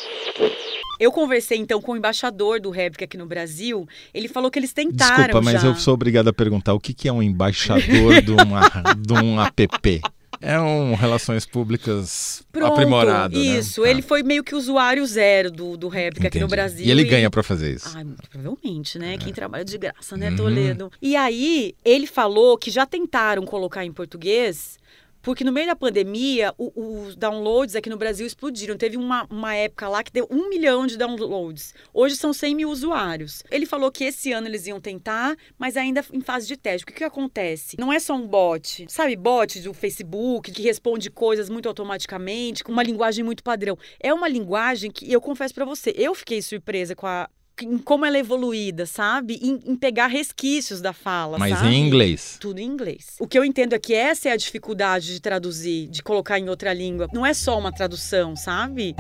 Eu 1.00 1.12
conversei 1.12 1.58
então 1.58 1.82
com 1.82 1.92
o 1.92 1.98
embaixador 1.98 2.60
do 2.60 2.70
Réplica 2.70 3.06
aqui 3.06 3.18
no 3.18 3.26
Brasil. 3.26 3.88
Ele 4.14 4.28
falou 4.28 4.50
que 4.50 4.58
eles 4.58 4.74
tentaram 4.74 5.16
Desculpa, 5.26 5.42
mas 5.42 5.62
já. 5.62 5.68
eu 5.68 5.76
sou 5.76 5.94
obrigado 5.94 6.30
a 6.30 6.34
perguntar 6.34 6.74
o 6.74 6.80
que 6.80 6.94
que 6.94 7.08
é 7.08 7.14
um 7.14 7.22
embaixador 7.22 8.22
de, 8.22 8.32
uma, 8.32 8.62
de 8.98 9.14
um 9.14 9.40
app? 9.42 10.02
É 10.42 10.60
um 10.60 10.94
relações 10.96 11.46
públicas 11.46 12.44
Pronto, 12.52 12.74
aprimorado, 12.74 13.38
né? 13.38 13.46
Isso, 13.46 13.84
Tá. 13.84 13.90
ele 13.90 14.02
foi 14.02 14.24
meio 14.24 14.44
que 14.44 14.54
usuário 14.56 15.06
zero 15.06 15.50
do, 15.50 15.78
do 15.78 15.88
Réplica 15.88 16.28
aqui 16.28 16.40
no. 16.40 16.48
Brasil. 16.48 16.86
E 16.86 16.92
ele 16.92 17.04
ganha 17.06 17.30
pra 17.30 17.42
fazer 17.44 17.74
isso. 17.76 17.90
Ai, 17.96 18.04
muito 18.04 18.28
provavelmente, 18.30 19.00
né? 19.00 19.18
Quem 19.18 19.32
trabalha 19.32 19.64
de 19.64 19.78
graça, 19.78 20.18
né, 20.18 20.32
Uhum. 20.32 20.36
Toledo? 20.36 20.92
E 21.02 21.16
aí, 21.16 21.74
ele 21.86 22.06
falou 22.08 22.58
que 22.58 22.70
já 22.70 22.86
tentaram 22.86 23.46
colocar 23.46 23.86
em 23.86 23.92
português, 23.94 24.78
porque 25.24 25.46
no 25.46 25.54
meio 25.54 25.68
da 25.68 25.76
pandemia, 25.76 26.54
os 26.58 27.16
downloads 27.16 27.76
aqui 27.76 27.90
no 27.90 27.98
Brasil 27.98 28.28
explodiram. 28.28 28.78
Teve 28.78 28.98
uma, 28.98 29.26
uma 29.30 29.56
época 29.56 29.88
lá 29.88 30.04
que 30.04 30.12
deu 30.12 30.28
um 30.30 30.50
milhão 30.50 30.86
de 30.86 30.98
downloads. 30.98 31.74
Hoje 31.94 32.18
são 32.18 32.34
100 32.34 32.54
mil 32.54 32.70
usuários. 32.70 33.42
Ele 33.50 33.66
falou 33.66 33.90
que 33.90 34.04
esse 34.04 34.34
ano 34.34 34.48
eles 34.48 34.68
iam 34.68 34.82
tentar, 34.82 35.36
mas 35.58 35.78
ainda 35.78 36.04
em 36.12 36.20
fase 36.20 36.46
de 36.46 36.58
teste. 36.58 36.84
O 36.84 36.88
que, 36.88 36.94
que 36.94 37.04
acontece? 37.06 37.78
Não 37.80 37.92
é 37.92 38.00
só 38.00 38.14
um 38.14 38.28
bot. 38.28 38.86
Sabe, 38.90 39.16
bot 39.16 39.62
do 39.62 39.74
Facebook, 39.74 40.52
que 40.52 40.62
responde 40.62 41.10
coisas 41.10 41.50
muito 41.50 41.70
automaticamente, 41.70 42.62
com 42.62 42.74
uma 42.74 42.84
linguagem 42.84 43.24
muito 43.24 43.44
padrão. 43.44 43.78
É 44.02 44.14
uma 44.14 44.28
linguagem 44.28 44.92
que, 44.92 45.10
eu 45.10 45.22
confesso 45.22 45.54
pra 45.54 45.64
você, 45.64 45.94
eu 45.96 46.14
fiquei 46.14 46.42
surpresa 46.42 46.96
com 46.96 47.08
a 47.08 47.30
em 47.62 47.78
como 47.78 48.06
ela 48.06 48.18
é 48.18 48.20
evoluída, 48.20 48.86
sabe? 48.86 49.40
Em, 49.42 49.60
em 49.72 49.76
pegar 49.76 50.08
resquícios 50.08 50.82
da 50.82 50.94
fala, 50.94 51.38
Mas 51.38 51.60
sabe? 51.60 51.70
em 51.70 51.86
inglês. 51.86 52.38
Tudo 52.40 52.60
em 52.60 52.66
inglês. 52.66 53.16
O 53.20 53.28
que 53.28 53.38
eu 53.38 53.46
entendo 53.46 53.74
é 53.74 53.80
que 53.80 53.94
essa 53.94 54.30
é 54.30 54.32
a 54.32 54.38
dificuldade 54.38 55.14
de 55.14 55.20
traduzir, 55.20 55.88
de 55.88 56.02
colocar 56.02 56.40
em 56.40 56.50
outra 56.50 56.74
língua. 56.74 57.08
Não 57.14 57.26
é 57.26 57.34
só 57.34 57.60
uma 57.60 57.72
tradução, 57.72 58.36
sabe? 58.36 58.96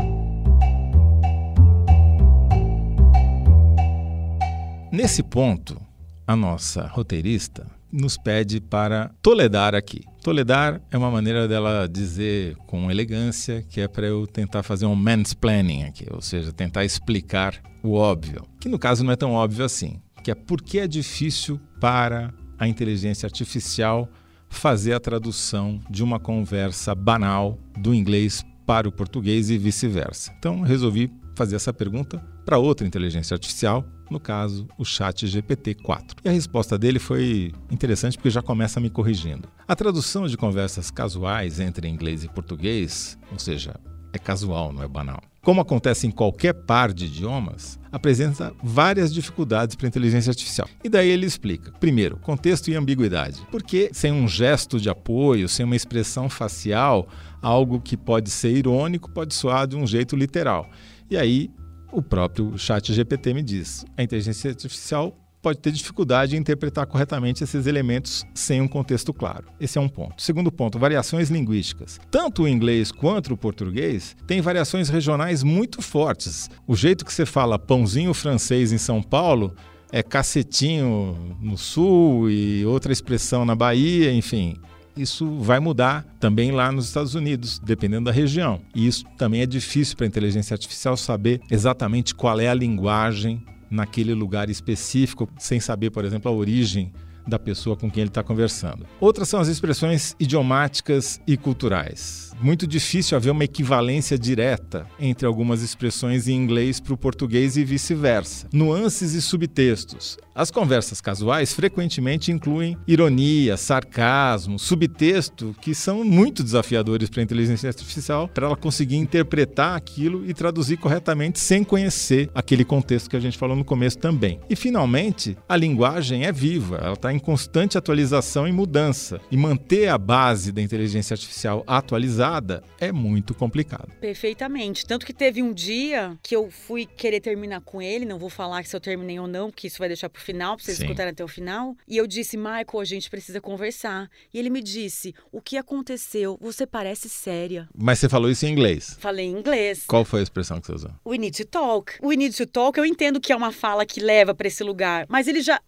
Nesse 4.91 5.23
ponto, 5.23 5.81
a 6.27 6.35
nossa 6.35 6.85
roteirista 6.85 7.65
nos 7.91 8.17
pede 8.17 8.61
para 8.61 9.09
toledar 9.21 9.73
aqui. 9.73 10.01
Toledar 10.23 10.79
é 10.91 10.97
uma 10.97 11.09
maneira 11.09 11.47
dela 11.47 11.87
dizer 11.87 12.55
com 12.67 12.89
elegância 12.89 13.63
que 13.63 13.81
é 13.81 13.87
para 13.87 14.05
eu 14.05 14.27
tentar 14.27 14.61
fazer 14.63 14.85
um 14.85 14.95
mansplaining 14.95 15.83
aqui, 15.83 16.05
ou 16.11 16.21
seja, 16.21 16.51
tentar 16.51 16.85
explicar 16.85 17.59
o 17.83 17.93
óbvio, 17.93 18.43
que 18.59 18.69
no 18.69 18.79
caso 18.79 19.03
não 19.03 19.11
é 19.11 19.15
tão 19.15 19.33
óbvio 19.33 19.65
assim, 19.65 20.01
que 20.23 20.31
é 20.31 20.35
porque 20.35 20.79
é 20.79 20.87
difícil 20.87 21.59
para 21.81 22.33
a 22.57 22.67
inteligência 22.67 23.27
artificial 23.27 24.07
fazer 24.49 24.93
a 24.93 24.99
tradução 24.99 25.79
de 25.89 26.03
uma 26.03 26.19
conversa 26.19 26.95
banal 26.95 27.59
do 27.77 27.93
inglês 27.93 28.45
para 28.65 28.87
o 28.87 28.91
português 28.91 29.49
e 29.49 29.57
vice-versa. 29.57 30.33
Então 30.39 30.61
resolvi 30.61 31.11
fazer 31.35 31.57
essa 31.57 31.73
pergunta 31.73 32.23
para 32.45 32.57
outra 32.57 32.87
inteligência 32.87 33.35
artificial, 33.35 33.85
no 34.09 34.19
caso, 34.19 34.67
o 34.77 34.85
Chat 34.85 35.25
GPT-4. 35.25 36.17
E 36.23 36.29
a 36.29 36.31
resposta 36.31 36.77
dele 36.77 36.99
foi 36.99 37.51
interessante 37.71 38.15
porque 38.17 38.29
já 38.29 38.41
começa 38.41 38.79
me 38.79 38.89
corrigindo. 38.89 39.49
A 39.67 39.75
tradução 39.75 40.27
de 40.27 40.37
conversas 40.37 40.91
casuais 40.91 41.59
entre 41.59 41.87
inglês 41.87 42.23
e 42.23 42.27
português, 42.27 43.17
ou 43.31 43.39
seja, 43.39 43.75
é 44.13 44.17
casual, 44.19 44.71
não 44.71 44.83
é 44.83 44.87
banal. 44.87 45.19
Como 45.41 45.59
acontece 45.59 46.07
em 46.07 46.11
qualquer 46.11 46.53
par 46.53 46.93
de 46.93 47.05
idiomas, 47.05 47.77
apresenta 47.91 48.53
várias 48.63 49.13
dificuldades 49.13 49.75
para 49.75 49.87
a 49.87 49.89
inteligência 49.89 50.29
artificial. 50.29 50.69
E 50.81 50.87
daí 50.87 51.09
ele 51.09 51.25
explica. 51.25 51.73
Primeiro, 51.79 52.17
contexto 52.17 52.69
e 52.69 52.75
ambiguidade. 52.75 53.45
Porque 53.51 53.89
sem 53.91 54.13
um 54.13 54.25
gesto 54.25 54.79
de 54.79 54.89
apoio, 54.89 55.49
sem 55.49 55.65
uma 55.65 55.75
expressão 55.75 56.29
facial, 56.29 57.09
algo 57.41 57.81
que 57.81 57.97
pode 57.97 58.29
ser 58.29 58.55
irônico 58.55 59.09
pode 59.09 59.33
soar 59.33 59.67
de 59.67 59.75
um 59.75 59.85
jeito 59.85 60.15
literal. 60.15 60.69
E 61.09 61.17
aí 61.17 61.51
o 61.91 62.01
próprio 62.01 62.57
chat 62.57 62.93
GPT 62.93 63.33
me 63.33 63.43
diz, 63.43 63.85
a 63.97 64.01
inteligência 64.01 64.49
artificial 64.49 65.15
pode 65.43 65.59
ter 65.59 65.71
dificuldade 65.71 66.35
em 66.35 66.39
interpretar 66.39 66.87
corretamente 66.87 67.43
esses 67.43 67.67
elementos 67.67 68.25
sem 68.33 68.61
um 68.61 68.67
contexto 68.67 69.13
claro. 69.13 69.45
Esse 69.59 69.77
é 69.77 69.81
um 69.81 69.89
ponto. 69.89 70.23
Segundo 70.23 70.49
ponto, 70.49 70.79
variações 70.79 71.29
linguísticas. 71.29 71.99
Tanto 72.09 72.43
o 72.43 72.47
inglês 72.47 72.91
quanto 72.91 73.33
o 73.33 73.37
português 73.37 74.15
têm 74.25 74.39
variações 74.39 74.87
regionais 74.87 75.43
muito 75.43 75.81
fortes. 75.81 76.49
O 76.65 76.75
jeito 76.75 77.03
que 77.03 77.11
você 77.11 77.25
fala 77.25 77.59
pãozinho 77.59 78.13
francês 78.13 78.71
em 78.71 78.77
São 78.77 79.03
Paulo 79.03 79.53
é 79.91 80.01
cacetinho 80.01 81.37
no 81.41 81.57
sul 81.57 82.29
e 82.29 82.65
outra 82.65 82.93
expressão 82.93 83.43
na 83.43 83.53
Bahia, 83.53 84.13
enfim. 84.13 84.55
Isso 84.95 85.39
vai 85.39 85.59
mudar 85.59 86.05
também 86.19 86.51
lá 86.51 86.71
nos 86.71 86.87
Estados 86.87 87.15
Unidos, 87.15 87.59
dependendo 87.59 88.05
da 88.05 88.11
região. 88.11 88.61
E 88.73 88.87
isso 88.87 89.03
também 89.17 89.41
é 89.41 89.45
difícil 89.45 89.97
para 89.97 90.05
a 90.05 90.07
inteligência 90.07 90.53
artificial 90.53 90.95
saber 90.95 91.41
exatamente 91.51 92.15
qual 92.15 92.39
é 92.39 92.47
a 92.47 92.53
linguagem 92.53 93.43
naquele 93.73 94.13
lugar 94.13 94.49
específico, 94.49 95.27
sem 95.37 95.59
saber, 95.59 95.89
por 95.89 96.05
exemplo, 96.05 96.31
a 96.31 96.33
origem 96.33 96.93
da 97.27 97.39
pessoa 97.39 97.75
com 97.75 97.89
quem 97.89 98.01
ele 98.01 98.09
está 98.09 98.23
conversando. 98.23 98.85
Outras 98.99 99.29
são 99.29 99.39
as 99.39 99.47
expressões 99.47 100.15
idiomáticas 100.19 101.19
e 101.27 101.37
culturais. 101.37 102.31
Muito 102.41 102.67
difícil 102.67 103.15
haver 103.15 103.31
uma 103.31 103.43
equivalência 103.43 104.17
direta 104.17 104.85
entre 104.99 105.25
algumas 105.25 105.61
expressões 105.61 106.27
em 106.27 106.35
inglês 106.35 106.79
para 106.79 106.93
o 106.93 106.97
português 106.97 107.55
e 107.57 107.63
vice-versa. 107.63 108.47
Nuances 108.51 109.13
e 109.13 109.21
subtextos. 109.21 110.17
As 110.35 110.49
conversas 110.49 110.99
casuais 110.99 111.53
frequentemente 111.53 112.31
incluem 112.31 112.75
ironia, 112.87 113.55
sarcasmo, 113.55 114.57
subtexto, 114.57 115.55
que 115.61 115.75
são 115.75 116.03
muito 116.03 116.43
desafiadores 116.43 117.07
para 117.07 117.21
a 117.21 117.23
inteligência 117.23 117.67
artificial 117.69 118.27
para 118.27 118.47
ela 118.47 118.55
conseguir 118.55 118.97
interpretar 118.97 119.77
aquilo 119.77 120.25
e 120.27 120.33
traduzir 120.33 120.77
corretamente 120.77 121.39
sem 121.39 121.63
conhecer 121.63 122.31
aquele 122.33 122.65
contexto 122.65 123.09
que 123.09 123.15
a 123.15 123.19
gente 123.19 123.37
falou 123.37 123.55
no 123.55 123.63
começo 123.63 123.99
também. 123.99 124.39
E 124.49 124.55
finalmente, 124.55 125.37
a 125.47 125.55
linguagem 125.55 126.25
é 126.25 126.31
viva, 126.31 126.77
ela 126.77 126.93
está 126.93 127.12
em 127.13 127.19
constante 127.19 127.77
atualização 127.77 128.47
e 128.47 128.51
mudança. 128.51 129.19
E 129.31 129.37
manter 129.37 129.87
a 129.87 129.97
base 129.97 130.51
da 130.51 130.61
inteligência 130.61 131.13
artificial 131.13 131.63
atualizada 131.67 132.63
é 132.79 132.91
muito 132.91 133.33
complicado. 133.33 133.89
Perfeitamente. 133.99 134.85
Tanto 134.85 135.05
que 135.05 135.13
teve 135.13 135.41
um 135.41 135.53
dia 135.53 136.17
que 136.21 136.35
eu 136.35 136.49
fui 136.49 136.85
querer 136.85 137.19
terminar 137.19 137.61
com 137.61 137.81
ele, 137.81 138.05
não 138.05 138.19
vou 138.19 138.29
falar 138.29 138.65
se 138.65 138.75
eu 138.75 138.79
terminei 138.79 139.19
ou 139.19 139.27
não, 139.27 139.49
porque 139.49 139.67
isso 139.67 139.79
vai 139.79 139.87
deixar 139.87 140.09
pro 140.09 140.21
final, 140.21 140.55
pra 140.55 140.65
vocês 140.65 140.77
Sim. 140.77 140.83
escutarem 140.83 141.11
até 141.11 141.23
o 141.23 141.27
final. 141.27 141.75
E 141.87 141.97
eu 141.97 142.07
disse, 142.07 142.37
Michael, 142.37 142.79
a 142.79 142.85
gente 142.85 143.09
precisa 143.09 143.39
conversar. 143.39 144.09
E 144.33 144.39
ele 144.39 144.49
me 144.49 144.61
disse: 144.61 145.13
O 145.31 145.41
que 145.41 145.57
aconteceu? 145.57 146.37
Você 146.41 146.65
parece 146.65 147.09
séria. 147.09 147.67
Mas 147.75 147.99
você 147.99 148.09
falou 148.09 148.29
isso 148.29 148.45
em 148.45 148.49
inglês. 148.49 148.97
Falei 148.99 149.25
em 149.25 149.31
inglês. 149.37 149.83
Qual 149.87 150.03
foi 150.05 150.21
a 150.21 150.23
expressão 150.23 150.59
que 150.59 150.67
você 150.67 150.73
usou? 150.73 150.91
We 151.05 151.17
need 151.17 151.37
to 151.37 151.45
talk. 151.45 151.93
We 152.01 152.15
need 152.15 152.35
to 152.37 152.45
talk, 152.45 152.77
eu 152.77 152.85
entendo 152.85 153.19
que 153.19 153.31
é 153.31 153.35
uma 153.35 153.51
fala 153.51 153.85
que 153.85 153.99
leva 153.99 154.33
pra 154.33 154.47
esse 154.47 154.63
lugar, 154.63 155.05
mas 155.09 155.27
ele 155.27 155.41
já. 155.41 155.59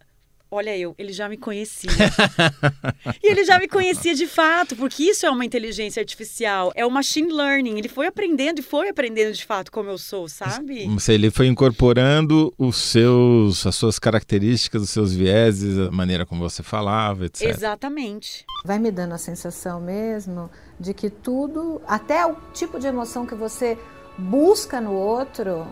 Olha 0.49 0.77
eu, 0.77 0.95
ele 0.97 1.11
já 1.11 1.27
me 1.27 1.37
conhecia. 1.37 1.89
e 3.21 3.31
ele 3.31 3.43
já 3.43 3.59
me 3.59 3.67
conhecia 3.67 4.13
de 4.13 4.27
fato, 4.27 4.75
porque 4.75 5.03
isso 5.03 5.25
é 5.25 5.29
uma 5.29 5.43
inteligência 5.43 5.99
artificial, 5.99 6.71
é 6.75 6.85
o 6.85 6.91
machine 6.91 7.31
learning. 7.31 7.77
Ele 7.77 7.89
foi 7.89 8.07
aprendendo 8.07 8.59
e 8.59 8.61
foi 8.61 8.89
aprendendo 8.89 9.33
de 9.33 9.43
fato 9.43 9.71
como 9.71 9.89
eu 9.89 9.97
sou, 9.97 10.29
sabe? 10.29 10.87
Se 10.99 11.13
ele 11.13 11.31
foi 11.31 11.47
incorporando 11.47 12.53
os 12.57 12.77
seus, 12.77 13.65
as 13.65 13.75
suas 13.75 13.99
características, 13.99 14.83
os 14.83 14.89
seus 14.89 15.13
vieses, 15.13 15.77
a 15.77 15.91
maneira 15.91 16.25
como 16.25 16.47
você 16.47 16.63
falava, 16.63 17.25
etc. 17.25 17.49
Exatamente. 17.49 18.45
Vai 18.63 18.79
me 18.79 18.91
dando 18.91 19.13
a 19.13 19.17
sensação 19.17 19.81
mesmo 19.81 20.49
de 20.79 20.93
que 20.93 21.09
tudo, 21.09 21.81
até 21.87 22.25
o 22.25 22.35
tipo 22.53 22.79
de 22.79 22.87
emoção 22.87 23.25
que 23.25 23.35
você 23.35 23.77
busca 24.17 24.79
no 24.79 24.93
outro, 24.93 25.67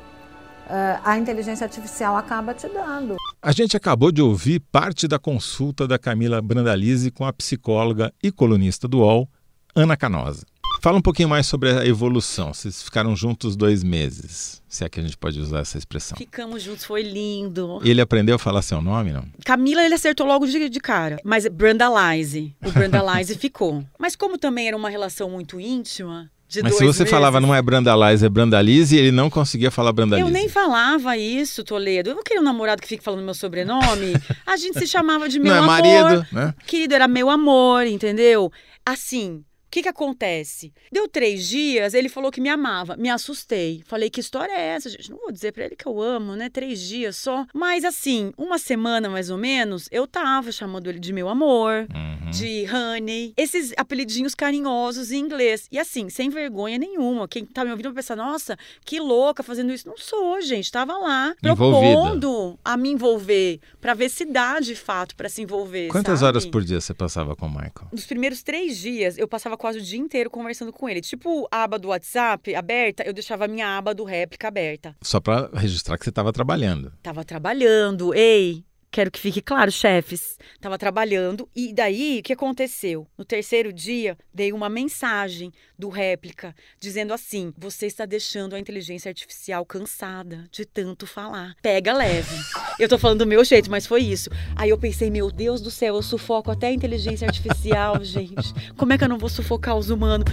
a 1.03 1.17
inteligência 1.17 1.65
artificial 1.65 2.15
acaba 2.15 2.53
te 2.53 2.67
dando. 2.67 3.15
A 3.41 3.51
gente 3.51 3.75
acabou 3.75 4.11
de 4.11 4.21
ouvir 4.21 4.59
parte 4.71 5.07
da 5.07 5.19
consulta 5.19 5.87
da 5.87 5.99
Camila 5.99 6.41
Brandalize 6.41 7.11
com 7.11 7.25
a 7.25 7.33
psicóloga 7.33 8.13
e 8.21 8.31
colunista 8.31 8.87
do 8.87 8.99
UOL, 8.99 9.29
Ana 9.75 9.97
Canosa. 9.97 10.45
Fala 10.83 10.97
um 10.97 11.01
pouquinho 11.01 11.29
mais 11.29 11.47
sobre 11.47 11.69
a 11.71 11.85
evolução. 11.85 12.53
Vocês 12.53 12.83
ficaram 12.83 13.15
juntos 13.15 13.55
dois 13.55 13.85
meses, 13.85 14.61
se 14.67 14.83
é 14.83 14.89
que 14.89 14.99
a 14.99 15.03
gente 15.03 15.15
pode 15.15 15.39
usar 15.39 15.59
essa 15.59 15.77
expressão. 15.77 16.17
Ficamos 16.17 16.61
juntos, 16.61 16.83
foi 16.83 17.01
lindo. 17.03 17.79
Ele 17.85 18.01
aprendeu 18.01 18.35
a 18.35 18.37
falar 18.37 18.61
seu 18.61 18.81
nome, 18.81 19.13
não? 19.13 19.25
Camila, 19.45 19.81
ele 19.81 19.95
acertou 19.95 20.27
logo 20.27 20.45
de, 20.45 20.67
de 20.67 20.79
cara. 20.81 21.19
Mas 21.23 21.47
Brandalize, 21.47 22.53
o 22.65 22.69
Brandalize 22.69 23.33
ficou. 23.39 23.81
Mas 23.97 24.13
como 24.17 24.37
também 24.37 24.67
era 24.67 24.75
uma 24.75 24.89
relação 24.89 25.29
muito 25.29 25.57
íntima, 25.57 26.29
Mas 26.61 26.75
se 26.75 26.83
você 26.85 27.05
falava 27.05 27.39
meses, 27.39 27.47
não 27.47 27.55
é 27.55 27.61
Brandalize, 27.61 28.25
é 28.25 28.29
Brandalize, 28.29 28.95
ele 28.95 29.11
não 29.11 29.29
conseguia 29.29 29.71
falar 29.71 29.91
Brandalize. 29.93 30.27
Eu 30.27 30.31
nem 30.33 30.47
falava 30.49 31.17
isso, 31.17 31.63
Toledo. 31.63 32.09
Eu 32.11 32.15
não 32.15 32.23
queria 32.23 32.41
um 32.41 32.43
namorado 32.45 32.81
que 32.81 32.87
fique 32.87 33.03
falando 33.03 33.23
meu 33.23 33.33
sobrenome. 33.33 34.13
A 34.45 34.57
gente 34.57 34.77
se 34.77 34.87
chamava 34.87 35.27
de 35.29 35.39
meu 35.39 35.53
Não 35.53 35.55
é 35.55 35.59
amor. 35.59 35.67
marido, 35.71 36.27
né? 36.31 36.53
Querido, 36.67 36.93
era 36.93 37.07
meu 37.07 37.29
amor, 37.29 37.87
entendeu? 37.87 38.51
Assim, 38.85 39.43
que 39.73 39.81
que 39.81 39.89
acontece? 39.89 40.71
Deu 40.91 41.07
três 41.07 41.47
dias, 41.47 41.93
ele 41.95 42.07
falou 42.07 42.31
que 42.31 42.39
me 42.39 42.47
amava. 42.49 42.95
Me 42.95 43.09
assustei. 43.09 43.81
Falei, 43.87 44.09
que 44.09 44.19
história 44.19 44.53
é 44.53 44.67
essa, 44.75 44.87
gente? 44.89 45.09
Não 45.09 45.17
vou 45.17 45.31
dizer 45.31 45.51
pra 45.51 45.65
ele 45.65 45.75
que 45.75 45.87
eu 45.87 45.99
amo, 45.99 46.35
né? 46.35 46.47
Três 46.47 46.79
dias 46.79 47.15
só. 47.17 47.45
Mas 47.53 47.83
assim, 47.83 48.31
uma 48.37 48.59
semana 48.59 49.09
mais 49.09 49.31
ou 49.31 49.37
menos, 49.37 49.89
eu 49.91 50.05
tava 50.05 50.51
chamando 50.51 50.87
ele 50.89 50.99
de 50.99 51.11
meu 51.11 51.27
amor, 51.27 51.87
Uhum. 51.93 52.29
de 52.29 52.65
honey. 52.71 53.33
Esses 53.35 53.73
apelidinhos 53.75 54.35
carinhosos 54.35 55.11
em 55.11 55.17
inglês. 55.19 55.67
E 55.71 55.79
assim, 55.79 56.07
sem 56.09 56.29
vergonha 56.29 56.77
nenhuma. 56.77 57.27
Quem 57.27 57.43
tá 57.45 57.65
me 57.65 57.71
ouvindo 57.71 57.85
vai 57.85 57.95
pensar, 57.95 58.15
nossa, 58.15 58.55
que 58.85 58.99
louca 58.99 59.41
fazendo 59.41 59.73
isso. 59.73 59.87
Não 59.87 59.97
sou, 59.97 60.39
gente. 60.41 60.71
Tava 60.71 60.95
lá, 60.97 61.33
Envolvida. 61.43 61.93
propondo 61.93 62.59
a 62.63 62.77
me 62.77 62.89
envolver. 62.89 63.59
Pra 63.81 63.93
ver 63.95 64.09
se 64.09 64.23
dá 64.25 64.59
de 64.59 64.75
fato 64.75 65.15
pra 65.15 65.27
se 65.29 65.41
envolver. 65.41 65.87
Quantas 65.89 66.19
sabe? 66.19 66.27
horas 66.27 66.45
por 66.45 66.63
dia 66.63 66.79
você 66.79 66.93
passava 66.93 67.35
com 67.35 67.47
o 67.47 67.49
Michael? 67.49 67.87
Nos 67.91 68.05
primeiros 68.05 68.43
três 68.43 68.77
dias, 68.77 69.17
eu 69.17 69.27
passava 69.27 69.57
quase 69.63 69.79
o 69.79 69.81
dia 69.81 69.97
inteiro 69.97 70.29
conversando 70.29 70.73
com 70.73 70.89
ele. 70.89 70.99
Tipo, 70.99 71.47
a 71.49 71.63
aba 71.63 71.79
do 71.79 71.87
WhatsApp 71.87 72.53
aberta, 72.53 73.01
eu 73.03 73.13
deixava 73.13 73.45
a 73.45 73.47
minha 73.47 73.77
aba 73.77 73.95
do 73.95 74.03
réplica 74.03 74.49
aberta. 74.49 74.93
Só 75.01 75.21
para 75.21 75.49
registrar 75.53 75.97
que 75.97 76.03
você 76.03 76.09
estava 76.09 76.33
trabalhando. 76.33 76.91
Tava 77.01 77.23
trabalhando. 77.23 78.13
Ei, 78.13 78.65
quero 78.93 79.09
que 79.09 79.19
fique 79.19 79.41
claro, 79.41 79.71
chefes. 79.71 80.37
Tava 80.61 80.77
trabalhando. 80.77 81.49
E 81.55 81.73
daí, 81.73 82.19
o 82.19 82.23
que 82.23 82.31
aconteceu? 82.31 83.07
No 83.17 83.25
terceiro 83.25 83.73
dia, 83.73 84.15
dei 84.31 84.53
uma 84.53 84.69
mensagem 84.69 85.51
do 85.77 85.89
réplica 85.89 86.55
dizendo 86.79 87.11
assim: 87.11 87.51
Você 87.57 87.87
está 87.87 88.05
deixando 88.05 88.55
a 88.55 88.59
inteligência 88.59 89.09
artificial 89.09 89.65
cansada 89.65 90.45
de 90.51 90.63
tanto 90.63 91.07
falar. 91.07 91.55
Pega 91.61 91.91
leve. 91.91 92.35
Eu 92.79 92.87
tô 92.87 92.99
falando 92.99 93.19
do 93.19 93.27
meu 93.27 93.43
jeito, 93.43 93.71
mas 93.71 93.87
foi 93.87 94.03
isso. 94.03 94.29
Aí 94.55 94.69
eu 94.69 94.77
pensei, 94.77 95.09
meu 95.09 95.31
Deus 95.31 95.59
do 95.59 95.71
céu, 95.71 95.95
eu 95.95 96.03
sufoco 96.03 96.51
até 96.51 96.67
a 96.67 96.71
inteligência 96.71 97.27
artificial, 97.27 98.01
gente. 98.05 98.53
Como 98.77 98.93
é 98.93 98.97
que 98.97 99.03
eu 99.03 99.09
não 99.09 99.17
vou 99.17 99.29
sufocar 99.29 99.75
os 99.75 99.89
humanos? 99.89 100.25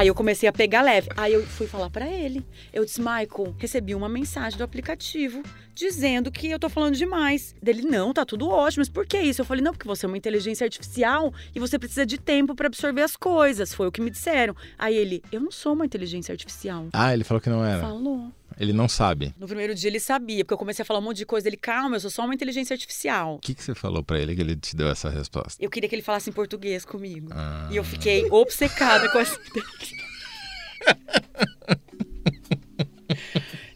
Aí 0.00 0.08
eu 0.08 0.14
comecei 0.14 0.48
a 0.48 0.52
pegar 0.52 0.80
leve. 0.80 1.10
Aí 1.14 1.34
eu 1.34 1.44
fui 1.44 1.66
falar 1.66 1.90
pra 1.90 2.08
ele. 2.08 2.42
Eu 2.72 2.86
disse, 2.86 2.98
Michael, 2.98 3.54
recebi 3.58 3.94
uma 3.94 4.08
mensagem 4.08 4.56
do 4.56 4.64
aplicativo 4.64 5.42
dizendo 5.74 6.32
que 6.32 6.50
eu 6.50 6.58
tô 6.58 6.70
falando 6.70 6.96
demais. 6.96 7.54
Dele, 7.62 7.82
não, 7.82 8.10
tá 8.10 8.24
tudo 8.24 8.48
ótimo. 8.48 8.80
Mas 8.80 8.88
por 8.88 9.04
que 9.04 9.20
isso? 9.20 9.42
Eu 9.42 9.44
falei, 9.44 9.62
não, 9.62 9.72
porque 9.72 9.86
você 9.86 10.06
é 10.06 10.08
uma 10.08 10.16
inteligência 10.16 10.64
artificial 10.64 11.34
e 11.54 11.60
você 11.60 11.78
precisa 11.78 12.06
de 12.06 12.16
tempo 12.16 12.54
pra 12.54 12.68
absorver 12.68 13.02
as 13.02 13.14
coisas. 13.14 13.74
Foi 13.74 13.88
o 13.88 13.92
que 13.92 14.00
me 14.00 14.08
disseram. 14.08 14.56
Aí 14.78 14.96
ele, 14.96 15.22
eu 15.30 15.38
não 15.38 15.50
sou 15.50 15.74
uma 15.74 15.84
inteligência 15.84 16.32
artificial. 16.32 16.86
Ah, 16.94 17.12
ele 17.12 17.22
falou 17.22 17.38
que 17.38 17.50
não 17.50 17.62
era. 17.62 17.82
Falou. 17.82 18.32
Ele 18.60 18.74
não 18.74 18.86
sabe. 18.86 19.34
No 19.38 19.46
primeiro 19.46 19.74
dia 19.74 19.88
ele 19.88 19.98
sabia, 19.98 20.44
porque 20.44 20.52
eu 20.52 20.58
comecei 20.58 20.82
a 20.82 20.86
falar 20.86 21.00
um 21.00 21.02
monte 21.02 21.16
de 21.16 21.24
coisa. 21.24 21.48
Ele, 21.48 21.56
calma, 21.56 21.96
eu 21.96 22.00
sou 22.00 22.10
só 22.10 22.26
uma 22.26 22.34
inteligência 22.34 22.74
artificial. 22.74 23.36
O 23.36 23.38
que, 23.38 23.54
que 23.54 23.64
você 23.64 23.74
falou 23.74 24.04
para 24.04 24.18
ele 24.18 24.36
que 24.36 24.42
ele 24.42 24.54
te 24.54 24.76
deu 24.76 24.90
essa 24.90 25.08
resposta? 25.08 25.56
Eu 25.58 25.70
queria 25.70 25.88
que 25.88 25.94
ele 25.94 26.02
falasse 26.02 26.28
em 26.28 26.32
português 26.34 26.84
comigo. 26.84 27.30
Ah. 27.32 27.66
E 27.70 27.76
eu 27.76 27.82
fiquei 27.82 28.26
obcecada 28.30 29.08
com 29.10 29.18
essa. 29.18 29.40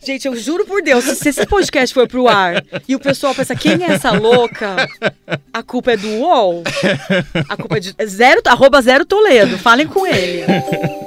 Gente, 0.05 0.27
eu 0.29 0.37
juro 0.37 0.67
por 0.67 0.83
Deus, 0.83 1.03
se 1.03 1.31
esse 1.31 1.47
podcast 1.47 1.95
for 1.95 2.07
pro 2.07 2.29
ar 2.29 2.63
e 2.87 2.95
o 2.95 3.01
pessoal 3.01 3.35
pensa, 3.35 3.57
quem 3.57 3.83
é 3.83 3.93
essa 3.93 4.11
louca? 4.13 4.87
A 5.51 5.63
culpa 5.63 5.93
é 5.93 5.97
do 5.97 6.09
UOL. 6.19 6.63
A 7.49 7.57
culpa 7.57 7.79
é 7.79 7.81
de 7.81 7.95
zero, 8.05 8.43
arroba 8.45 8.83
zero 8.83 9.07
Toledo. 9.07 9.57
Falem 9.57 9.87
com 9.87 10.07
ele. 10.07 10.45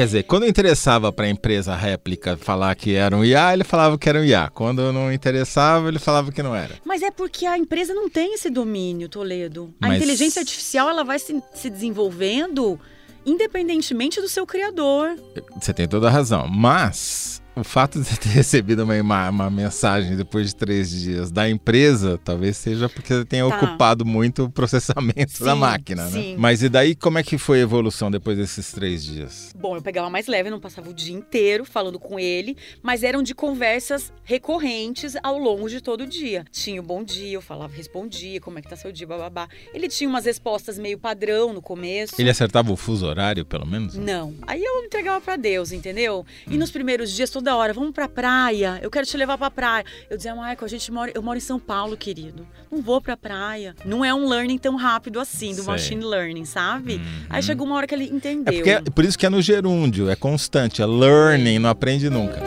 Quer 0.00 0.06
dizer, 0.06 0.22
quando 0.22 0.46
interessava 0.46 1.12
para 1.12 1.26
a 1.26 1.28
empresa 1.28 1.74
réplica 1.76 2.34
falar 2.34 2.74
que 2.74 2.94
era 2.94 3.14
um 3.14 3.22
IA, 3.22 3.52
ele 3.52 3.64
falava 3.64 3.98
que 3.98 4.08
era 4.08 4.18
um 4.18 4.24
IA. 4.24 4.48
Quando 4.48 4.90
não 4.94 5.12
interessava, 5.12 5.88
ele 5.88 5.98
falava 5.98 6.32
que 6.32 6.42
não 6.42 6.56
era. 6.56 6.76
Mas 6.86 7.02
é 7.02 7.10
porque 7.10 7.44
a 7.44 7.58
empresa 7.58 7.92
não 7.92 8.08
tem 8.08 8.32
esse 8.32 8.48
domínio, 8.48 9.10
Toledo. 9.10 9.74
A 9.78 9.88
Mas- 9.88 9.98
inteligência 9.98 10.40
artificial 10.40 10.88
ela 10.88 11.04
vai 11.04 11.18
se, 11.18 11.42
se 11.52 11.68
desenvolvendo 11.68 12.80
independentemente 13.26 14.22
do 14.22 14.28
seu 14.28 14.46
criador. 14.46 15.16
Você 15.60 15.74
tem 15.74 15.86
toda 15.86 16.08
a 16.08 16.10
razão. 16.10 16.48
Mas 16.48 17.39
o 17.56 17.64
fato 17.64 18.00
de 18.00 18.18
ter 18.18 18.28
recebido 18.30 18.84
uma, 18.84 19.28
uma 19.30 19.50
mensagem 19.50 20.16
depois 20.16 20.48
de 20.48 20.56
três 20.56 20.90
dias 20.90 21.30
da 21.30 21.48
empresa, 21.50 22.18
talvez 22.24 22.56
seja 22.56 22.88
porque 22.88 23.12
você 23.14 23.24
tenha 23.24 23.48
Tá. 23.48 23.56
ocupado 23.56 24.04
muito 24.04 24.44
o 24.44 24.50
processamento 24.50 25.42
da 25.44 25.54
Sim, 25.54 25.58
máquina, 25.58 26.04
né? 26.04 26.10
sim. 26.10 26.36
Mas 26.38 26.62
e 26.62 26.68
daí 26.68 26.94
como 26.94 27.18
é 27.18 27.22
que 27.22 27.36
foi 27.36 27.58
a 27.58 27.62
evolução 27.62 28.10
depois 28.10 28.36
desses 28.38 28.70
três 28.72 29.04
dias? 29.04 29.52
Bom, 29.58 29.76
eu 29.76 29.82
pegava 29.82 30.08
mais 30.08 30.26
leve, 30.26 30.48
não 30.50 30.60
passava 30.60 30.88
o 30.90 30.94
dia 30.94 31.14
inteiro 31.14 31.64
falando 31.64 31.98
com 31.98 32.18
ele, 32.18 32.56
mas 32.82 33.02
eram 33.02 33.22
de 33.22 33.34
conversas 33.34 34.12
recorrentes 34.24 35.14
ao 35.22 35.38
longo 35.38 35.68
de 35.68 35.80
todo 35.80 36.02
o 36.02 36.06
dia. 36.06 36.44
Tinha 36.50 36.80
o 36.80 36.84
bom 36.84 37.02
dia, 37.02 37.32
eu 37.32 37.42
falava, 37.42 37.72
respondia, 37.74 38.40
como 38.40 38.58
é 38.58 38.62
que 38.62 38.68
tá 38.68 38.76
seu 38.76 38.92
dia, 38.92 39.06
bababá. 39.06 39.48
Ele 39.74 39.88
tinha 39.88 40.08
umas 40.08 40.24
respostas 40.24 40.78
meio 40.78 40.98
padrão 40.98 41.52
no 41.52 41.62
começo. 41.62 42.14
Ele 42.18 42.30
acertava 42.30 42.72
o 42.72 42.76
fuso 42.76 43.06
horário, 43.06 43.44
pelo 43.44 43.66
menos? 43.66 43.96
Não. 43.96 44.34
Aí 44.46 44.62
eu 44.62 44.84
entregava 44.84 45.20
pra 45.20 45.36
Deus, 45.36 45.72
entendeu? 45.72 46.24
E 46.48 46.56
nos 46.56 46.70
primeiros 46.70 47.10
dias, 47.10 47.30
toda 47.40 47.56
hora, 47.56 47.72
vamos 47.72 47.92
pra 47.92 48.06
praia, 48.06 48.78
eu 48.82 48.90
quero 48.90 49.06
te 49.06 49.16
levar 49.16 49.38
pra 49.38 49.50
praia. 49.50 49.84
Eu 50.10 50.16
dizia, 50.18 50.34
Michael, 50.34 50.58
a 50.62 50.68
gente 50.68 50.92
mora, 50.92 51.10
eu 51.14 51.22
moro 51.22 51.38
em 51.38 51.40
São 51.40 51.58
Paulo, 51.58 51.96
querido. 51.96 52.46
Não 52.70 52.82
vou 52.82 53.00
pra 53.00 53.16
praia. 53.16 53.74
Não 53.82 54.04
é 54.04 54.12
um 54.12 54.28
learning 54.28 54.58
tão 54.58 54.76
rápido 54.76 55.18
assim, 55.18 55.50
do 55.54 55.62
Sei. 55.62 55.64
machine 55.64 56.04
learning, 56.04 56.44
sabe? 56.44 56.96
Uhum. 56.96 57.26
Aí 57.30 57.42
chegou 57.42 57.66
uma 57.66 57.76
hora 57.76 57.86
que 57.86 57.94
ele 57.94 58.04
É 58.04 58.08
entendeu. 58.08 58.52
porque 58.54 58.70
é 58.70 58.80
por 58.82 59.04
isso 59.06 59.18
que 59.18 59.24
é 59.24 59.30
no 59.30 59.40
gerúndio, 59.40 60.10
é 60.10 60.16
constante, 60.16 60.82
é 60.82 60.86
learning, 60.86 61.58
não 61.58 61.70
aprende 61.70 62.10
nunca. 62.10 62.40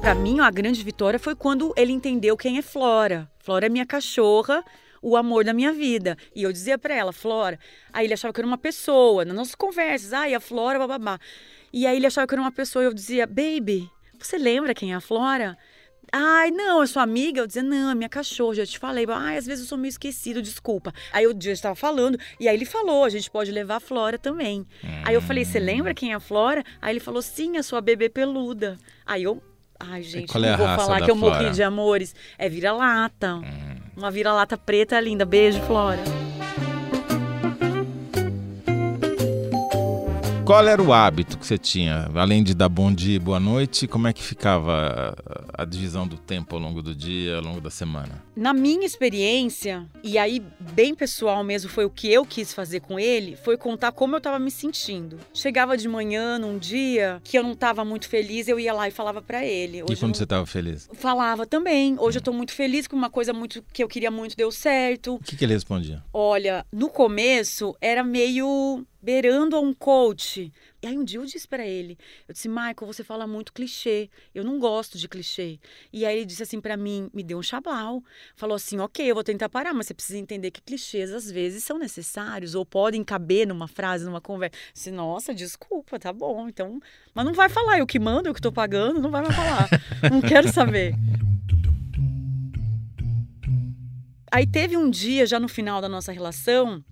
Pra 0.00 0.14
mim, 0.14 0.38
a 0.40 0.50
grande 0.50 0.82
vitória 0.82 1.18
foi 1.18 1.34
quando 1.34 1.72
ele 1.76 1.92
entendeu 1.92 2.36
quem 2.36 2.58
é 2.58 2.62
Flora. 2.62 3.28
Flora 3.40 3.66
é 3.66 3.68
minha 3.68 3.84
cachorra, 3.84 4.64
o 5.02 5.16
amor 5.16 5.44
da 5.44 5.52
minha 5.52 5.72
vida. 5.72 6.16
E 6.34 6.42
eu 6.42 6.52
dizia 6.52 6.78
pra 6.78 6.94
ela, 6.94 7.12
Flora. 7.12 7.58
Aí 7.92 8.06
ele 8.06 8.14
achava 8.14 8.32
que 8.32 8.40
eu 8.40 8.42
era 8.42 8.48
uma 8.48 8.58
pessoa, 8.58 9.24
nas 9.24 9.34
nossas 9.34 9.54
conversas, 9.54 10.12
ai, 10.12 10.34
a 10.34 10.40
Flora, 10.40 10.78
bababá. 10.78 11.18
E 11.72 11.86
aí 11.86 11.96
ele 11.96 12.06
achava 12.06 12.26
que 12.26 12.34
eu 12.34 12.36
era 12.36 12.42
uma 12.42 12.52
pessoa 12.52 12.82
e 12.82 12.86
eu 12.86 12.94
dizia, 12.94 13.26
baby, 13.26 13.90
você 14.18 14.38
lembra 14.38 14.74
quem 14.74 14.92
é 14.92 14.96
a 14.96 15.00
Flora? 15.00 15.56
Ai, 16.10 16.50
não, 16.50 16.82
é 16.82 16.86
sua 16.86 17.02
amiga? 17.02 17.42
Eu 17.42 17.46
dizia, 17.46 17.62
não, 17.62 17.90
é 17.90 17.94
minha 17.94 18.08
cachorra, 18.08 18.54
já 18.54 18.66
te 18.66 18.78
falei. 18.78 19.04
Ai, 19.10 19.36
às 19.36 19.44
vezes 19.44 19.64
eu 19.64 19.68
sou 19.68 19.76
meio 19.76 19.90
esquecido, 19.90 20.40
desculpa. 20.40 20.92
Aí 21.12 21.26
o 21.26 21.34
dia 21.34 21.52
estava 21.52 21.74
falando, 21.74 22.18
e 22.40 22.48
aí 22.48 22.56
ele 22.56 22.64
falou, 22.64 23.04
a 23.04 23.10
gente 23.10 23.30
pode 23.30 23.52
levar 23.52 23.76
a 23.76 23.80
Flora 23.80 24.18
também. 24.18 24.66
Aí 25.04 25.14
eu 25.14 25.20
falei, 25.20 25.44
você 25.44 25.58
lembra 25.58 25.92
quem 25.92 26.12
é 26.12 26.14
a 26.14 26.20
Flora? 26.20 26.64
Aí 26.80 26.92
ele 26.94 27.00
falou, 27.00 27.20
sim, 27.20 27.58
a 27.58 27.62
sua 27.62 27.82
bebê 27.82 28.08
peluda. 28.08 28.78
Aí 29.04 29.24
eu, 29.24 29.42
ai, 29.78 30.02
gente, 30.02 30.34
é 30.34 30.40
não 30.40 30.56
vou 30.56 30.66
falar 30.66 31.02
que 31.02 31.10
eu 31.10 31.16
Flora? 31.16 31.42
morri 31.42 31.50
de 31.54 31.62
amores. 31.62 32.14
É 32.38 32.48
vira-lata. 32.48 33.40
Uma 33.98 34.12
vira-lata 34.12 34.56
preta 34.56 35.00
linda. 35.00 35.24
Beijo, 35.24 35.60
Flora. 35.62 36.17
Qual 40.48 40.66
era 40.66 40.82
o 40.82 40.94
hábito 40.94 41.36
que 41.36 41.46
você 41.46 41.58
tinha? 41.58 42.10
Além 42.14 42.42
de 42.42 42.54
dar 42.54 42.70
bom 42.70 42.90
dia 42.90 43.16
e 43.16 43.18
boa 43.18 43.38
noite, 43.38 43.86
como 43.86 44.08
é 44.08 44.14
que 44.14 44.22
ficava 44.22 45.14
a, 45.52 45.62
divisão 45.66 46.08
do 46.08 46.16
tempo 46.16 46.56
ao 46.56 46.62
longo 46.62 46.80
do 46.80 46.94
dia, 46.94 47.36
ao 47.36 47.42
longo 47.42 47.60
da 47.60 47.68
semana? 47.68 48.24
Na 48.34 48.54
minha 48.54 48.86
experiência, 48.86 49.84
e 50.02 50.16
aí 50.16 50.42
bem 50.72 50.94
pessoal 50.94 51.44
mesmo, 51.44 51.68
foi 51.68 51.84
o 51.84 51.90
que 51.90 52.10
eu 52.10 52.24
quis 52.24 52.54
fazer 52.54 52.80
com 52.80 52.98
ele, 52.98 53.36
foi 53.36 53.58
contar 53.58 53.92
como 53.92 54.16
eu 54.16 54.22
tava 54.22 54.38
me 54.38 54.50
sentindo. 54.50 55.18
Chegava 55.34 55.76
de 55.76 55.86
manhã 55.86 56.38
num 56.38 56.56
dia 56.56 57.20
que 57.22 57.36
eu 57.38 57.42
não 57.42 57.54
tava 57.54 57.84
muito 57.84 58.08
feliz, 58.08 58.48
eu 58.48 58.58
ia 58.58 58.72
lá 58.72 58.88
e 58.88 58.90
falava 58.90 59.20
pra 59.20 59.44
ele. 59.44 59.76
e 59.76 59.82
Hoje 59.82 59.92
eu 59.92 59.98
quando 59.98 60.12
não- 60.12 60.14
você 60.14 60.24
estava 60.24 60.46
feliz? 60.46 60.88
Falava 60.94 61.44
também. 61.44 61.96
Hoje 61.98 62.20
eu 62.20 62.22
tô 62.22 62.32
muito 62.32 62.54
feliz 62.54 62.86
com 62.86 62.96
uma 62.96 63.10
coisa 63.10 63.34
muito 63.34 63.62
que 63.70 63.82
eu 63.84 63.88
queria 63.88 64.10
muito 64.10 64.34
deu 64.34 64.50
certo. 64.50 65.16
O 65.16 65.18
que, 65.22 65.36
que 65.36 65.44
ele 65.44 65.52
respondia? 65.52 66.02
Olha, 66.10 66.64
no 66.72 66.88
começo 66.88 67.76
era 67.82 68.02
meio 68.02 68.82
beirando 69.00 69.56
a 69.56 69.60
um 69.60 69.72
coach. 69.72 70.52
E 70.82 70.86
aí 70.86 70.96
um 70.96 71.04
dia 71.04 71.18
eu 71.18 71.24
disse 71.24 71.46
pra 71.46 71.66
ele, 71.66 71.98
eu 72.28 72.32
disse, 72.32 72.48
Michael, 72.48 72.74
você 72.86 73.02
fala 73.02 73.26
muito 73.26 73.52
clichê. 73.52 74.10
Eu 74.34 74.44
não 74.44 74.58
gosto 74.58 74.98
de 74.98 75.08
clichê. 75.08 75.58
E 75.92 76.04
aí 76.04 76.18
ele 76.18 76.26
disse 76.26 76.42
assim 76.42 76.60
pra 76.60 76.76
mim, 76.76 77.10
me 77.12 77.22
deu 77.22 77.38
um 77.38 77.42
chablau. 77.42 78.02
Falou 78.36 78.54
assim, 78.56 78.78
ok, 78.78 79.04
eu 79.10 79.14
vou 79.14 79.24
tentar 79.24 79.48
parar, 79.48 79.72
mas 79.72 79.86
você 79.86 79.94
precisa 79.94 80.18
entender 80.18 80.50
que 80.50 80.60
clichês 80.60 81.12
às 81.12 81.30
vezes 81.30 81.64
são 81.64 81.78
necessários 81.78 82.54
ou 82.54 82.64
podem 82.64 83.02
caber 83.02 83.46
numa 83.46 83.68
frase, 83.68 84.04
numa 84.04 84.20
conversa. 84.20 84.56
Eu 84.56 84.72
disse, 84.74 84.90
nossa, 84.90 85.34
desculpa, 85.34 85.98
tá 85.98 86.12
bom. 86.12 86.48
Então, 86.48 86.80
mas 87.14 87.24
não 87.24 87.32
vai 87.32 87.48
falar, 87.48 87.78
eu 87.78 87.86
que 87.86 87.98
mando, 87.98 88.28
eu 88.28 88.34
que 88.34 88.40
tô 88.40 88.52
pagando, 88.52 89.00
não 89.00 89.10
vai 89.10 89.22
mais 89.22 89.34
falar. 89.34 89.68
não 90.10 90.20
quero 90.20 90.52
saber. 90.52 90.94
Aí 94.30 94.46
teve 94.46 94.76
um 94.76 94.90
dia, 94.90 95.26
já 95.26 95.40
no 95.40 95.48
final 95.48 95.80
da 95.80 95.88
nossa 95.88 96.12
relação, 96.12 96.84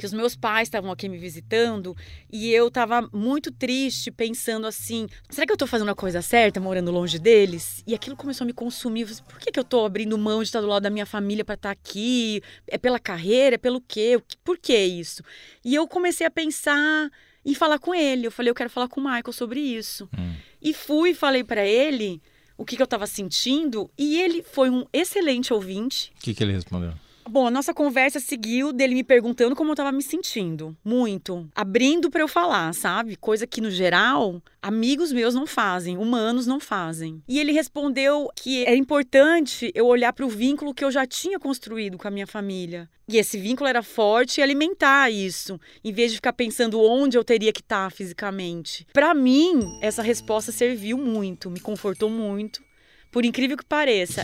que 0.00 0.06
os 0.06 0.14
meus 0.14 0.34
pais 0.34 0.66
estavam 0.66 0.90
aqui 0.90 1.10
me 1.10 1.18
visitando 1.18 1.94
e 2.32 2.50
eu 2.50 2.70
tava 2.70 3.06
muito 3.12 3.52
triste, 3.52 4.10
pensando 4.10 4.66
assim: 4.66 5.06
será 5.28 5.46
que 5.46 5.52
eu 5.52 5.58
tô 5.58 5.66
fazendo 5.66 5.90
a 5.90 5.94
coisa 5.94 6.22
certa, 6.22 6.58
morando 6.58 6.90
longe 6.90 7.18
deles? 7.18 7.84
E 7.86 7.94
aquilo 7.94 8.16
começou 8.16 8.46
a 8.46 8.46
me 8.46 8.54
consumir. 8.54 9.04
Falei, 9.04 9.22
Por 9.28 9.38
que, 9.38 9.52
que 9.52 9.60
eu 9.60 9.64
tô 9.64 9.84
abrindo 9.84 10.16
mão 10.16 10.38
de 10.38 10.48
estar 10.48 10.62
do 10.62 10.66
lado 10.66 10.84
da 10.84 10.88
minha 10.88 11.04
família 11.04 11.44
para 11.44 11.54
estar 11.54 11.70
aqui? 11.70 12.40
É 12.66 12.78
pela 12.78 12.98
carreira? 12.98 13.56
É 13.56 13.58
pelo 13.58 13.78
quê? 13.78 14.18
Por 14.42 14.56
que 14.56 14.74
isso? 14.74 15.22
E 15.62 15.74
eu 15.74 15.86
comecei 15.86 16.26
a 16.26 16.30
pensar 16.30 17.10
em 17.44 17.54
falar 17.54 17.78
com 17.78 17.94
ele. 17.94 18.26
Eu 18.26 18.32
falei: 18.32 18.48
eu 18.48 18.54
quero 18.54 18.70
falar 18.70 18.88
com 18.88 19.02
o 19.02 19.04
Michael 19.04 19.34
sobre 19.34 19.60
isso. 19.60 20.08
Hum. 20.18 20.32
E 20.62 20.72
fui 20.72 21.10
e 21.10 21.14
falei 21.14 21.44
para 21.44 21.66
ele 21.66 22.22
o 22.56 22.64
que, 22.64 22.74
que 22.74 22.82
eu 22.82 22.86
tava 22.86 23.06
sentindo 23.06 23.90
e 23.98 24.18
ele 24.18 24.42
foi 24.42 24.70
um 24.70 24.86
excelente 24.94 25.52
ouvinte. 25.52 26.10
O 26.16 26.22
que, 26.22 26.32
que 26.32 26.42
ele 26.42 26.54
respondeu? 26.54 26.94
Bom, 27.28 27.46
a 27.46 27.50
nossa 27.50 27.72
conversa 27.72 28.18
seguiu 28.18 28.72
dele 28.72 28.94
me 28.94 29.04
perguntando 29.04 29.54
como 29.54 29.70
eu 29.70 29.76
tava 29.76 29.92
me 29.92 30.02
sentindo. 30.02 30.76
Muito. 30.84 31.48
Abrindo 31.54 32.10
pra 32.10 32.22
eu 32.22 32.28
falar, 32.28 32.72
sabe? 32.74 33.16
Coisa 33.16 33.46
que, 33.46 33.60
no 33.60 33.70
geral, 33.70 34.42
amigos 34.60 35.12
meus 35.12 35.34
não 35.34 35.46
fazem, 35.46 35.96
humanos 35.96 36.46
não 36.46 36.58
fazem. 36.58 37.22
E 37.28 37.38
ele 37.38 37.52
respondeu 37.52 38.28
que 38.34 38.64
era 38.64 38.76
importante 38.76 39.70
eu 39.74 39.86
olhar 39.86 40.12
pro 40.12 40.28
vínculo 40.28 40.74
que 40.74 40.84
eu 40.84 40.90
já 40.90 41.06
tinha 41.06 41.38
construído 41.38 41.96
com 41.96 42.08
a 42.08 42.10
minha 42.10 42.26
família. 42.26 42.88
E 43.06 43.16
esse 43.16 43.38
vínculo 43.38 43.68
era 43.68 43.82
forte 43.82 44.38
e 44.38 44.42
alimentar 44.42 45.10
isso, 45.10 45.60
em 45.84 45.92
vez 45.92 46.10
de 46.10 46.18
ficar 46.18 46.32
pensando 46.32 46.80
onde 46.80 47.18
eu 47.18 47.24
teria 47.24 47.52
que 47.52 47.60
estar 47.60 47.90
fisicamente. 47.90 48.86
Pra 48.92 49.14
mim, 49.14 49.78
essa 49.82 50.02
resposta 50.02 50.52
serviu 50.52 50.96
muito, 50.96 51.50
me 51.50 51.60
confortou 51.60 52.08
muito. 52.08 52.62
Por 53.10 53.24
incrível 53.24 53.56
que 53.56 53.64
pareça. 53.64 54.22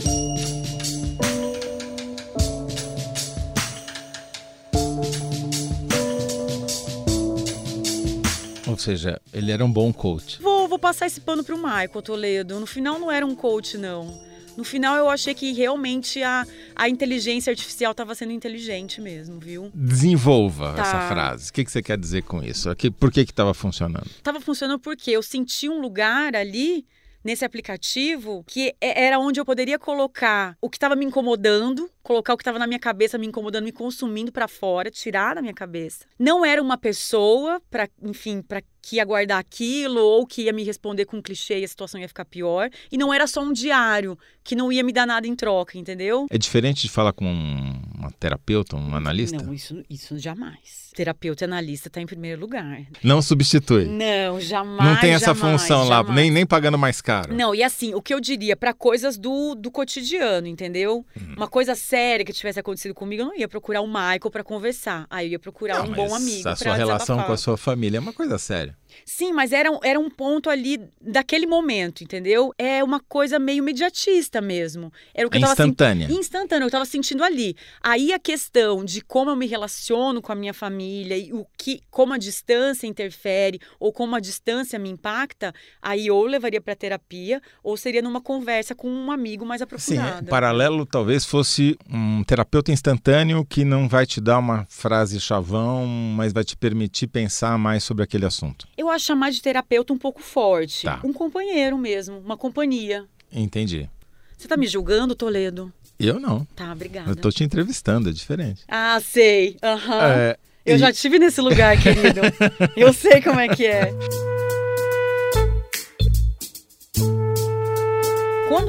Seja, 8.95 9.21
ele 9.33 9.51
era 9.51 9.63
um 9.63 9.71
bom 9.71 9.91
coach. 9.93 10.41
Vou, 10.41 10.67
vou 10.67 10.79
passar 10.79 11.05
esse 11.07 11.21
pano 11.21 11.43
pro 11.43 11.57
Michael 11.57 12.01
Toledo. 12.01 12.59
No 12.59 12.65
final 12.65 12.97
não 12.99 13.11
era 13.11 13.25
um 13.25 13.35
coach, 13.35 13.77
não. 13.77 14.25
No 14.57 14.63
final 14.63 14.95
eu 14.97 15.07
achei 15.07 15.35
que 15.35 15.51
realmente 15.53 16.23
a, 16.23 16.43
a 16.75 16.89
inteligência 16.89 17.51
artificial 17.51 17.91
estava 17.91 18.15
sendo 18.15 18.31
inteligente 18.31 18.99
mesmo, 18.99 19.39
viu? 19.39 19.69
Desenvolva 19.73 20.73
Tá. 20.73 20.81
essa 20.81 21.07
frase. 21.07 21.49
O 21.51 21.53
que, 21.53 21.63
que 21.63 21.71
você 21.71 21.81
quer 21.83 21.97
dizer 21.97 22.23
com 22.23 22.41
isso? 22.43 22.67
Aqui- 22.69 22.89
Por 22.89 23.11
que 23.11 23.19
estava 23.21 23.53
funcionando? 23.53 24.09
Tava 24.23 24.39
funcionando 24.41 24.79
porque 24.79 25.11
eu 25.11 25.21
senti 25.21 25.69
um 25.69 25.79
lugar 25.79 26.35
ali 26.35 26.85
nesse 27.27 27.43
aplicativo 27.43 28.41
que 28.47 28.73
é- 28.79 29.03
era 29.05 29.19
onde 29.19 29.37
eu 29.39 29.43
poderia 29.45 29.77
colocar 29.77 30.55
o 30.61 30.69
que 30.69 30.77
estava 30.77 30.95
me 30.95 31.03
incomodando, 31.05 31.89
colocar 32.01 32.33
o 32.33 32.37
que 32.37 32.41
estava 32.41 32.57
na 32.57 32.65
minha 32.65 32.79
cabeça 32.79 33.17
me 33.17 33.27
incomodando, 33.27 33.65
me 33.65 33.71
consumindo 33.73 34.31
para 34.31 34.47
fora, 34.47 34.89
tirar 34.89 35.35
da 35.35 35.41
minha 35.41 35.53
cabeça. 35.53 36.05
Não 36.17 36.45
era 36.45 36.61
uma 36.61 36.77
pessoa 36.77 37.61
para, 37.69 37.89
enfim, 38.01 38.41
para 38.41 38.61
que 38.81 38.95
ia 38.95 39.03
guardar 39.03 39.37
aquilo 39.39 39.99
ou 39.99 40.25
que 40.25 40.43
ia 40.43 40.53
me 40.53 40.63
responder 40.63 41.03
com 41.03 41.17
um 41.17 41.21
clichê 41.21 41.59
e 41.59 41.65
a 41.65 41.67
situação 41.67 41.99
ia 41.99 42.07
ficar 42.07 42.23
pior, 42.23 42.69
e 42.89 42.97
não 42.97 43.13
era 43.13 43.27
só 43.27 43.41
um 43.41 43.51
diário 43.51 44.17
que 44.41 44.55
não 44.55 44.71
ia 44.71 44.81
me 44.81 44.93
dar 44.93 45.05
nada 45.05 45.27
em 45.27 45.35
troca, 45.35 45.77
entendeu? 45.77 46.25
É 46.29 46.37
diferente 46.37 46.83
de 46.83 46.89
falar 46.89 47.11
com 47.11 47.25
um- 47.25 47.81
uma 47.97 48.09
terapeuta, 48.11 48.77
um 48.77 48.95
analista? 48.95 49.35
Não, 49.43 49.53
isso, 49.53 49.83
isso 49.89 50.17
jamais. 50.17 50.91
Terapeuta 50.95 51.43
e 51.43 51.45
analista 51.45 51.89
tá 51.89 51.99
em 51.99 52.05
primeiro 52.05 52.39
lugar. 52.39 52.83
Não 53.03 53.21
substitui. 53.21 53.83
Não, 53.85 54.39
jamais. 54.39 54.89
Não 54.89 55.01
tem 55.01 55.13
essa 55.13 55.33
jamais, 55.35 55.61
função 55.61 55.79
lá, 55.83 55.97
jamais. 55.97 56.15
nem, 56.15 56.31
nem 56.31 56.45
pagando 56.45 56.77
mais 56.77 57.01
caro. 57.01 57.16
Não, 57.29 57.53
e 57.55 57.63
assim, 57.63 57.93
o 57.93 58.01
que 58.01 58.13
eu 58.13 58.19
diria 58.19 58.55
para 58.55 58.73
coisas 58.73 59.17
do, 59.17 59.55
do 59.55 59.71
cotidiano, 59.71 60.47
entendeu? 60.47 61.05
Hum. 61.15 61.33
Uma 61.35 61.47
coisa 61.47 61.75
séria 61.75 62.25
que 62.25 62.33
tivesse 62.33 62.59
acontecido 62.59 62.93
comigo, 62.93 63.21
eu 63.21 63.25
não 63.27 63.37
ia 63.37 63.47
procurar 63.47 63.81
o 63.81 63.87
Michael 63.87 64.31
para 64.31 64.43
conversar. 64.43 65.05
Aí 65.09 65.27
eu 65.27 65.31
ia 65.33 65.39
procurar 65.39 65.79
Não, 65.79 65.91
um 65.91 65.93
bom 65.93 66.13
amigo 66.13 66.47
A 66.47 66.55
sua 66.55 66.75
relação 66.75 67.15
com 67.15 67.21
desabafar. 67.21 67.33
a 67.33 67.37
sua 67.37 67.57
família 67.57 67.97
é 67.97 68.01
uma 68.01 68.13
coisa 68.13 68.37
séria. 68.37 68.75
Sim, 69.05 69.31
mas 69.33 69.51
era, 69.51 69.71
um- 69.71 69.79
era 69.83 69.99
um 69.99 70.09
ponto 70.09 70.49
ali 70.49 70.79
daquele 71.01 71.45
momento, 71.45 72.03
entendeu? 72.03 72.53
É 72.57 72.83
uma 72.83 72.99
coisa 72.99 73.39
meio 73.39 73.59
imediatista 73.59 74.41
mesmo. 74.41 74.91
Era 75.13 75.27
o 75.27 75.29
que 75.29 75.37
É 75.37 75.39
eu 75.39 75.41
tava 75.41 75.53
instantânea. 75.53 76.07
Instantâneo, 76.11 76.65
eu 76.65 76.71
tava 76.71 76.85
sentindo 76.85 77.23
ali. 77.23 77.55
Aí 77.81 78.11
a 78.13 78.19
questão 78.19 78.83
de 78.83 79.01
como 79.01 79.31
eu 79.31 79.35
me 79.35 79.45
relaciono 79.47 80.21
com 80.21 80.31
a 80.31 80.35
minha 80.35 80.53
família 80.53 81.17
e 81.17 81.31
o 81.33 81.45
que, 81.57 81.81
como 81.89 82.13
a 82.13 82.17
distância 82.17 82.87
interfere 82.87 83.59
ou 83.79 83.91
como 83.93 84.15
a 84.15 84.19
distância 84.19 84.77
me 84.79 84.89
impacta, 84.89 85.53
aí 85.81 86.09
ou 86.11 86.25
levaria 86.25 86.61
para 86.61 86.75
terapia 86.75 87.41
ou 87.63 87.77
seria 87.77 88.01
numa 88.01 88.21
conversa 88.21 88.73
com 88.75 88.89
um 88.89 89.11
amigo 89.11 89.45
mais 89.45 89.59
Sim, 89.59 89.63
aprofundada. 89.65 90.27
é, 90.27 90.29
paralelo 90.29 90.85
talvez 90.85 91.25
fosse 91.25 91.77
um 91.89 92.23
terapeuta 92.23 92.71
instantâneo 92.71 93.45
que 93.45 93.63
não 93.63 93.87
vai 93.87 94.05
te 94.05 94.19
dar 94.19 94.39
uma 94.39 94.65
frase 94.69 95.19
chavão, 95.19 95.85
mas 95.87 96.33
vai 96.33 96.43
te 96.43 96.55
permitir 96.55 97.07
pensar 97.07 97.57
mais 97.57 97.83
sobre 97.83 98.03
aquele 98.03 98.25
assunto. 98.25 98.67
Eu 98.77 98.86
acho 98.89 99.05
chamar 99.05 99.31
de 99.31 99.41
terapeuta 99.41 99.93
um 99.93 99.97
pouco 99.97 100.21
forte. 100.21 100.83
Tá. 100.85 100.99
Um 101.03 101.13
companheiro 101.13 101.77
mesmo, 101.77 102.19
uma 102.19 102.37
companhia. 102.37 103.05
Entendi. 103.31 103.89
Você 104.37 104.47
tá 104.47 104.55
me 104.57 104.67
julgando, 104.67 105.15
Toledo? 105.15 105.71
Eu 105.99 106.19
não. 106.19 106.45
Tá, 106.55 106.71
obrigada. 106.71 107.09
Eu 107.09 107.15
tô 107.15 107.29
te 107.31 107.43
entrevistando, 107.43 108.09
é 108.09 108.13
diferente. 108.13 108.61
Ah, 108.67 108.99
sei. 109.01 109.57
Aham. 109.63 110.01
É, 110.03 110.37
Eu 110.65 110.75
e- 110.75 110.79
já 110.79 110.91
tive 110.93 111.17
nesse 111.17 111.41
lugar, 111.41 111.75
querido. 111.81 112.21
Eu 112.77 112.93
sei 112.93 113.21
como 113.21 113.39
é 113.39 113.47
que 113.47 113.65
é. 113.65 113.91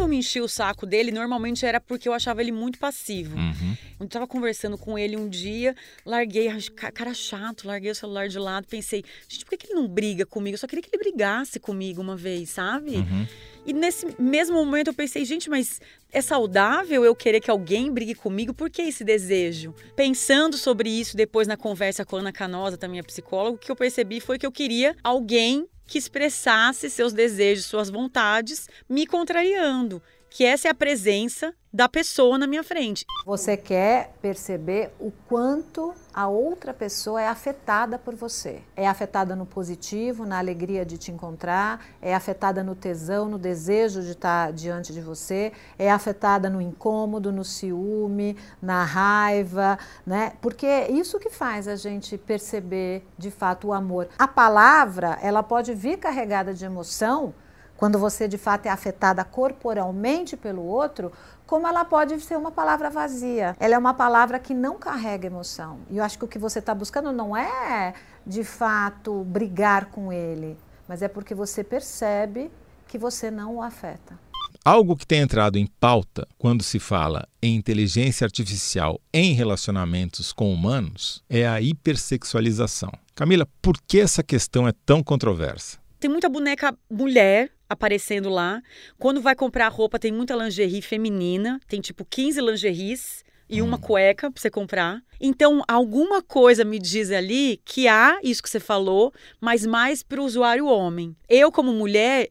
Eu 0.09 0.11
me 0.11 0.17
enchi 0.17 0.41
o 0.41 0.49
saco 0.49 0.87
dele, 0.87 1.13
normalmente 1.13 1.67
era 1.67 1.79
porque 1.79 2.09
eu 2.09 2.13
achava 2.13 2.41
ele 2.41 2.51
muito 2.51 2.79
passivo. 2.79 3.37
Uhum. 3.37 3.77
Eu 4.01 4.09
tava 4.09 4.27
conversando 4.27 4.79
com 4.79 4.99
ele 4.99 5.17
um 5.17 5.29
dia, 5.29 5.77
larguei, 6.05 6.49
cara 6.95 7.13
chato, 7.13 7.67
larguei 7.67 7.91
o 7.91 7.95
celular 7.95 8.29
de 8.29 8.39
lado, 8.39 8.67
pensei, 8.67 9.05
gente, 9.29 9.45
por 9.45 9.51
que, 9.51 9.59
que 9.59 9.67
ele 9.73 9.81
não 9.81 9.87
briga 9.87 10.25
comigo? 10.25 10.55
Eu 10.55 10.59
só 10.59 10.67
queria 10.67 10.83
que 10.83 10.89
ele 10.91 11.03
brigasse 11.03 11.61
comigo 11.61 12.01
uma 12.01 12.17
vez, 12.17 12.51
sabe? 12.51 12.97
Uhum. 12.97 13.27
E 13.67 13.73
nesse 13.73 14.07
mesmo 14.19 14.57
momento 14.57 14.89
eu 14.89 14.95
pensei, 14.95 15.25
gente, 15.25 15.51
mas 15.51 15.81
é 16.11 16.23
saudável 16.23 17.05
eu 17.05 17.15
querer 17.15 17.41
que 17.41 17.51
alguém 17.51 17.93
brigue 17.93 18.15
comigo? 18.15 18.55
Por 18.55 18.71
que 18.71 18.83
esse 18.83 19.05
desejo? 19.05 19.75
Pensando 19.95 20.57
sobre 20.57 20.89
isso 20.89 21.17
depois 21.17 21.47
na 21.47 21.57
conversa 21.57 22.05
com 22.05 22.17
a 22.17 22.21
Ana 22.21 22.33
Canosa, 22.33 22.79
também 22.79 22.93
minha 22.93 23.05
psicóloga, 23.05 23.57
o 23.57 23.59
que 23.59 23.71
eu 23.71 23.77
percebi 23.77 24.21
foi 24.21 24.39
que 24.39 24.47
eu 24.47 24.53
queria 24.53 24.97
alguém 25.05 25.69
que 25.89 25.99
expressasse 25.99 26.91
seus 26.91 27.15
desejos, 27.15 27.65
suas 27.65 27.89
vontades, 27.89 28.69
me 28.89 29.07
contrariando. 29.07 30.01
Que 30.39 30.45
essa 30.45 30.69
é 30.69 30.71
a 30.71 30.75
presença 30.75 31.53
da 31.75 31.89
pessoa 31.89 32.39
na 32.39 32.47
minha 32.47 32.63
frente. 32.63 33.05
Você 33.27 33.57
quer 33.57 34.13
perceber 34.23 34.93
o 35.01 35.11
quanto 35.27 35.93
a 36.15 36.29
outra 36.29 36.73
pessoa 36.73 37.21
é 37.21 37.27
afetada 37.27 37.99
por 37.99 38.15
você. 38.15 38.63
É 38.77 38.87
afetada 38.87 39.35
no 39.35 39.45
positivo, 39.45 40.25
na 40.25 40.39
alegria 40.39 40.87
de 40.87 40.97
te 40.97 41.11
encontrar, 41.11 41.85
é 42.01 42.15
afetada 42.15 42.63
no 42.63 42.77
tesão, 42.77 43.29
no 43.29 43.37
desejo 43.37 44.01
de 44.01 44.13
estar 44.13 44.53
diante 44.53 44.93
de 44.93 45.01
você, 45.01 45.53
é 45.77 45.91
afetada 45.91 46.49
no 46.49 46.61
incômodo, 46.61 47.33
no 47.33 47.45
ciúme, 47.45 48.37
na 48.63 48.85
raiva, 48.85 49.77
né? 50.07 50.35
Porque 50.41 50.67
é 50.67 50.89
isso 50.89 51.19
que 51.19 51.31
faz 51.31 51.67
a 51.67 51.75
gente 51.75 52.17
perceber 52.17 53.05
de 53.19 53.33
fato 53.33 53.67
o 53.67 53.73
amor. 53.73 54.09
A 54.17 54.29
palavra, 54.29 55.19
ela 55.21 55.43
pode 55.43 55.75
vir 55.75 55.99
carregada 55.99 56.55
de 56.55 56.65
emoção, 56.65 57.35
quando 57.79 57.97
você 57.97 58.27
de 58.27 58.37
fato 58.37 58.67
é 58.67 58.71
afetada 58.71 59.25
corporalmente 59.25 60.37
pelo 60.37 60.65
outro, 60.65 61.13
como 61.47 61.67
ela 61.67 61.85
pode 61.85 62.21
ser 62.21 62.37
uma 62.37 62.51
palavra 62.51 62.91
vazia. 62.91 63.57
Ela 63.59 63.77
é 63.77 63.79
uma 63.79 63.95
palavra 63.95 64.41
que 64.41 64.53
não 64.53 64.77
carrega 64.77 65.29
emoção. 65.29 65.79
E 65.89 65.97
eu 65.97 66.05
acho 66.05 66.19
que 66.19 66.25
o 66.25 66.29
que 66.29 66.41
você 66.41 66.59
está 66.59 66.75
buscando 66.75 67.13
não 67.13 67.37
é, 67.37 67.95
de 68.27 68.43
fato, 68.43 69.23
brigar 69.23 69.87
com 69.87 70.13
ele, 70.13 70.59
mas 70.89 71.03
é 71.03 71.09
porque 71.09 71.37
você 71.37 71.63
percebe 71.63 72.51
que 72.89 72.99
você 72.99 73.31
não 73.31 73.55
o 73.55 73.63
afeta. 73.63 74.19
Algo 74.65 74.97
que 74.97 75.07
tem 75.07 75.21
entrado 75.21 75.57
em 75.57 75.67
pauta 75.67 76.27
quando 76.37 76.65
se 76.65 76.81
fala 76.81 77.29
em 77.41 77.55
inteligência 77.55 78.25
artificial 78.25 79.01
em 79.15 79.35
relacionamentos 79.35 80.33
com 80.33 80.53
humanos 80.53 81.23
é 81.31 81.47
a 81.47 81.61
hipersexualização. 81.61 82.91
Camila, 83.15 83.47
por 83.63 83.77
que 83.87 84.01
essa 84.01 84.23
questão 84.23 84.67
é 84.67 84.73
tão 84.85 85.01
controversa? 85.01 85.79
Tem 85.99 86.11
muita 86.11 86.29
boneca 86.29 86.77
mulher 86.91 87.51
aparecendo 87.69 88.29
lá. 88.29 88.63
Quando 88.99 89.21
vai 89.21 89.35
comprar 89.35 89.69
roupa, 89.69 89.99
tem 89.99 90.13
muita 90.13 90.35
lingerie 90.35 90.81
feminina. 90.81 91.61
Tem 91.67 91.81
tipo 91.81 92.05
15 92.05 92.41
lingeries 92.41 93.25
e 93.49 93.63
uma 93.63 93.79
cueca 93.79 94.31
pra 94.31 94.41
você 94.41 94.51
comprar. 94.51 95.03
Então, 95.21 95.63
alguma 95.67 96.23
coisa 96.23 96.65
me 96.65 96.79
diz 96.79 97.11
ali 97.11 97.61
que 97.65 97.89
há 97.89 98.19
isso 98.23 98.43
que 98.43 98.51
você 98.51 98.61
falou, 98.61 99.13
mas 99.41 99.65
mais 99.65 100.03
pro 100.03 100.25
usuário 100.25 100.67
homem. 100.67 101.17
Eu, 101.29 101.51
como 101.51 101.73
mulher, 101.73 102.31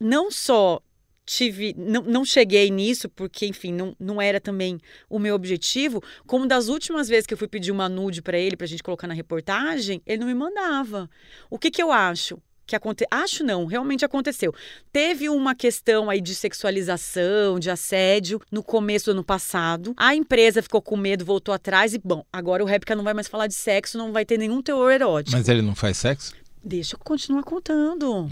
não 0.00 0.30
só 0.30 0.80
tive, 1.24 1.74
não, 1.76 2.02
não 2.02 2.24
cheguei 2.24 2.70
nisso, 2.70 3.08
porque, 3.08 3.46
enfim, 3.46 3.72
não, 3.72 3.96
não 3.98 4.20
era 4.22 4.40
também 4.40 4.78
o 5.08 5.18
meu 5.18 5.34
objetivo, 5.34 6.02
como 6.26 6.46
das 6.46 6.68
últimas 6.68 7.08
vezes 7.08 7.26
que 7.26 7.34
eu 7.34 7.38
fui 7.38 7.48
pedir 7.48 7.72
uma 7.72 7.88
nude 7.88 8.22
pra 8.22 8.38
ele, 8.38 8.56
pra 8.56 8.66
gente 8.66 8.82
colocar 8.82 9.06
na 9.06 9.14
reportagem, 9.14 10.00
ele 10.06 10.18
não 10.18 10.26
me 10.26 10.34
mandava. 10.34 11.10
O 11.50 11.58
que 11.58 11.70
que 11.70 11.82
eu 11.82 11.90
acho? 11.92 12.40
Que 12.66 12.76
aconteceu. 12.76 13.08
Acho 13.10 13.44
não, 13.44 13.64
realmente 13.66 14.04
aconteceu. 14.04 14.54
Teve 14.92 15.28
uma 15.28 15.54
questão 15.54 16.08
aí 16.08 16.20
de 16.20 16.34
sexualização, 16.34 17.58
de 17.58 17.70
assédio 17.70 18.40
no 18.50 18.62
começo 18.62 19.06
do 19.06 19.12
ano 19.12 19.24
passado. 19.24 19.94
A 19.96 20.14
empresa 20.14 20.62
ficou 20.62 20.80
com 20.80 20.96
medo, 20.96 21.24
voltou 21.24 21.54
atrás 21.54 21.94
e, 21.94 21.98
bom, 21.98 22.24
agora 22.32 22.62
o 22.62 22.66
Réplica 22.66 22.94
não 22.94 23.04
vai 23.04 23.14
mais 23.14 23.28
falar 23.28 23.46
de 23.46 23.54
sexo, 23.54 23.98
não 23.98 24.12
vai 24.12 24.24
ter 24.24 24.38
nenhum 24.38 24.62
teor 24.62 24.90
erótico. 24.92 25.36
Mas 25.36 25.48
ele 25.48 25.62
não 25.62 25.74
faz 25.74 25.96
sexo? 25.96 26.34
Deixa 26.64 26.94
eu 26.94 27.00
continuar 27.00 27.42
contando. 27.42 28.30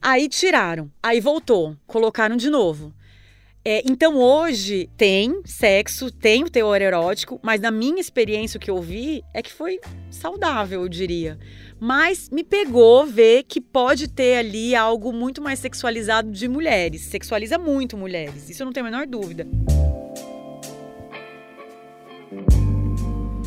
Aí 0.00 0.28
tiraram, 0.28 0.90
aí 1.02 1.20
voltou, 1.20 1.76
colocaram 1.86 2.36
de 2.36 2.48
novo. 2.48 2.94
É, 3.70 3.82
então 3.84 4.16
hoje 4.16 4.88
tem 4.96 5.42
sexo, 5.44 6.10
tem 6.10 6.42
o 6.42 6.48
teor 6.48 6.80
erótico, 6.80 7.38
mas 7.42 7.60
na 7.60 7.70
minha 7.70 8.00
experiência 8.00 8.56
o 8.56 8.60
que 8.60 8.70
eu 8.70 8.80
vi 8.80 9.22
é 9.34 9.42
que 9.42 9.52
foi 9.52 9.78
saudável, 10.10 10.80
eu 10.80 10.88
diria. 10.88 11.38
Mas 11.78 12.30
me 12.30 12.42
pegou 12.42 13.04
ver 13.04 13.42
que 13.42 13.60
pode 13.60 14.08
ter 14.08 14.38
ali 14.38 14.74
algo 14.74 15.12
muito 15.12 15.42
mais 15.42 15.58
sexualizado 15.58 16.30
de 16.30 16.48
mulheres. 16.48 17.02
Sexualiza 17.02 17.58
muito 17.58 17.94
mulheres, 17.94 18.48
isso 18.48 18.62
eu 18.62 18.64
não 18.64 18.72
tenho 18.72 18.86
a 18.86 18.90
menor 18.90 19.06
dúvida. 19.06 19.46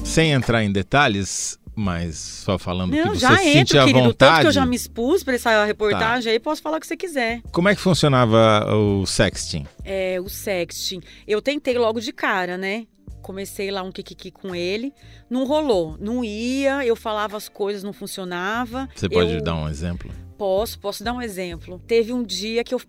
Sem 0.06 0.34
entrar 0.34 0.64
em 0.64 0.72
detalhes, 0.72 1.58
mas 1.76 2.18
só 2.18 2.58
falando 2.58 2.92
Não, 2.96 3.04
que 3.04 3.10
você 3.10 3.20
já 3.20 3.38
se 3.38 3.54
sentia 3.54 3.82
à 3.84 3.86
querido. 3.86 4.06
vontade. 4.06 4.18
Tá. 4.18 4.28
Tanto 4.28 4.42
que 4.42 4.48
eu 4.48 4.52
já 4.52 4.66
me 4.66 4.76
expus 4.76 5.24
pra 5.24 5.36
essa 5.36 5.66
reportagem 5.66 6.32
aí, 6.32 6.40
posso 6.40 6.62
falar 6.62 6.78
o 6.78 6.80
que 6.80 6.88
você 6.88 6.98
quiser. 6.98 7.42
Como 7.52 7.70
é 7.70 7.76
que 7.76 7.82
funcionava 7.82 8.66
o 8.76 9.06
sexting? 9.06 9.66
É, 9.84 10.20
o 10.20 10.30
sexting. 10.30 11.02
Eu 11.28 11.42
tentei 11.42 11.78
logo 11.78 12.00
de 12.00 12.12
cara, 12.12 12.58
né? 12.58 12.86
Comecei 13.22 13.70
lá 13.70 13.84
um 13.84 13.92
kikiki 13.92 14.32
com 14.32 14.54
ele. 14.56 14.94
Não 15.30 15.46
rolou. 15.46 15.96
Não 16.00 16.24
ia, 16.24 16.86
eu 16.86 16.96
falava 16.96 17.38
as 17.38 17.48
coisas, 17.48 17.84
não 17.84 17.94
funcionava. 17.94 18.90
Você 18.96 19.08
pode 19.08 19.34
eu... 19.34 19.44
dar 19.44 19.56
um 19.56 19.70
exemplo? 19.70 20.12
Posso, 20.42 20.80
posso 20.80 21.04
dar 21.04 21.14
um 21.14 21.22
exemplo. 21.22 21.78
Teve 21.86 22.12
um 22.12 22.24
dia 22.24 22.64
que 22.64 22.74
eu 22.74 22.82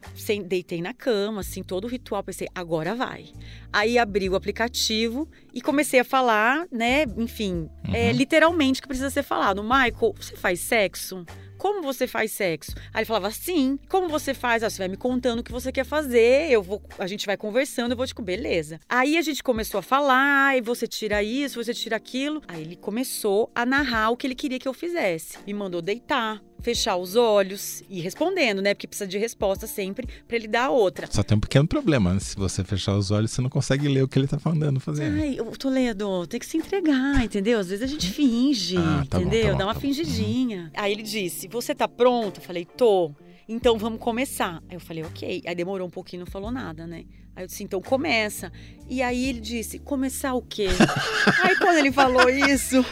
deitei 0.47 0.81
na 0.81 0.95
cama, 0.95 1.43
assim, 1.43 1.63
todo 1.63 1.85
o 1.85 1.87
ritual, 1.87 2.25
pensei, 2.25 2.49
agora 2.55 2.95
vai. 2.95 3.27
Aí 3.71 3.99
abri 3.99 4.27
o 4.31 4.35
aplicativo 4.35 5.29
e 5.53 5.61
comecei 5.61 6.01
a 6.01 6.05
falar, 6.05 6.67
né, 6.73 7.05
enfim, 7.19 7.69
é, 7.93 8.07
Uhum. 8.07 8.17
literalmente 8.17 8.81
o 8.81 8.83
que 8.83 8.89
precisa 8.89 9.11
ser 9.11 9.23
falado. 9.23 9.63
Michael, 9.63 10.15
você 10.19 10.35
faz 10.35 10.61
sexo? 10.61 11.27
Como 11.59 11.83
você 11.83 12.07
faz 12.09 12.33
sexo? 12.33 12.73
Aí 12.93 13.01
ele 13.01 13.05
falava, 13.05 13.31
sim. 13.31 13.79
Como 13.89 14.09
você 14.09 14.35
faz? 14.35 14.65
Ah, 14.65 14.71
você 14.71 14.79
vai 14.79 14.89
me 14.89 14.97
contando 14.97 15.41
o 15.41 15.45
que 15.45 15.53
você 15.53 15.71
quer 15.71 15.85
fazer, 15.85 16.51
eu 16.51 16.61
vou, 16.63 16.83
a 16.99 17.07
gente 17.07 17.25
vai 17.27 17.37
conversando, 17.37 17.93
eu 17.93 17.97
vou 17.97 18.07
te... 18.07 18.15
Beleza. 18.21 18.81
Aí 18.89 19.17
a 19.17 19.23
gente 19.23 19.43
começou 19.43 19.79
a 19.79 19.83
falar, 19.83 20.57
e 20.57 20.61
você 20.61 20.89
tira 20.89 21.23
isso, 21.23 21.63
você 21.63 21.73
tira 21.75 21.97
aquilo. 21.97 22.41
Aí 22.49 22.63
ele 22.63 22.77
começou 22.77 23.51
a 23.55 23.65
narrar 23.67 24.11
o 24.11 24.17
que 24.17 24.27
ele 24.27 24.35
queria 24.35 24.59
que 24.59 24.67
eu 24.67 24.75
fizesse. 24.75 25.39
Me 25.47 25.55
mandou 25.55 25.81
deitar, 25.81 26.43
fechar 26.63 26.97
os 26.97 27.17
olhos 27.17 27.83
e 27.91 27.99
ir 27.99 28.01
respondendo, 28.03 28.63
né? 28.63 28.73
Porque 28.75 28.87
precisa 28.87 29.07
de 29.09 29.19
resposta 29.19 29.67
sempre 29.67 30.07
pra 30.27 30.37
ele 30.37 30.47
dar 30.49 30.67
a 30.67 30.71
outra. 30.71 31.07
Só 31.11 31.23
tem 31.23 31.37
um 31.37 31.41
pequeno 31.41 31.67
problema. 31.67 32.15
né? 32.15 32.21
Se 32.21 32.37
você 32.37 32.63
fechar 32.65 32.97
os 32.97 33.11
olhos, 33.11 33.31
você 33.33 33.43
não 33.43 33.51
consegue 33.51 33.89
ler 33.89 34.03
o 34.03 34.09
que 34.09 34.19
ele 34.19 34.27
tá 34.29 34.39
mandando 34.45 34.81
fazer. 34.81 35.05
Ai, 35.05 35.41
ô, 35.41 35.45
Toledo, 35.57 36.27
tem 36.27 36.39
que 36.41 36.47
se 36.47 36.57
entregar, 36.57 37.25
entendeu? 37.25 37.59
Às 37.59 37.69
vezes 37.69 37.83
a 37.83 37.87
gente 37.87 38.11
finge, 38.11 38.77
Ah, 38.79 39.05
tá 39.09 39.19
bom, 39.19 39.27
entendeu? 39.27 39.43
tá 39.47 39.53
bom, 39.53 39.59
Dá 39.59 39.65
uma 39.67 39.75
tá 39.75 39.81
bom. 39.81 39.81
fingidinha. 39.81 40.71
Aí 40.75 40.93
ele 40.93 41.03
disse: 41.03 41.49
Você 41.49 41.75
tá 41.75 41.87
pronto? 41.89 42.39
Eu 42.41 42.45
falei: 42.45 42.65
Tô. 42.65 43.13
Então 43.49 43.77
vamos 43.77 43.99
começar. 43.99 44.63
Aí 44.69 44.77
eu 44.77 44.81
falei: 44.81 45.03
Ok. 45.05 45.43
Aí 45.45 45.55
demorou 45.55 45.87
um 45.87 45.91
pouquinho, 45.91 46.21
não 46.21 46.27
falou 46.31 46.51
nada, 46.51 46.87
né? 46.87 47.05
Aí 47.35 47.43
eu 47.45 47.47
disse: 47.49 47.65
Então 47.65 47.81
começa. 47.81 48.53
E 48.89 49.03
aí 49.03 49.29
ele 49.29 49.41
disse: 49.41 49.79
Começar 49.81 50.35
o 50.35 50.43
quê? 50.43 50.69
aí 51.43 51.57
quando 51.57 51.79
ele 51.79 51.91
falou 51.93 52.29
isso. 52.29 52.85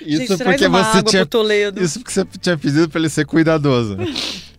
Gente, 0.00 0.36
traz 0.36 0.62
uma 0.62 0.80
água 0.80 1.10
pro 1.10 1.26
Toledo. 1.26 1.82
Isso 1.82 1.98
porque 2.00 2.12
você 2.12 2.24
tinha 2.40 2.56
pedido 2.56 2.88
pra 2.88 3.00
ele 3.00 3.08
ser 3.08 3.26
cuidadoso. 3.26 3.96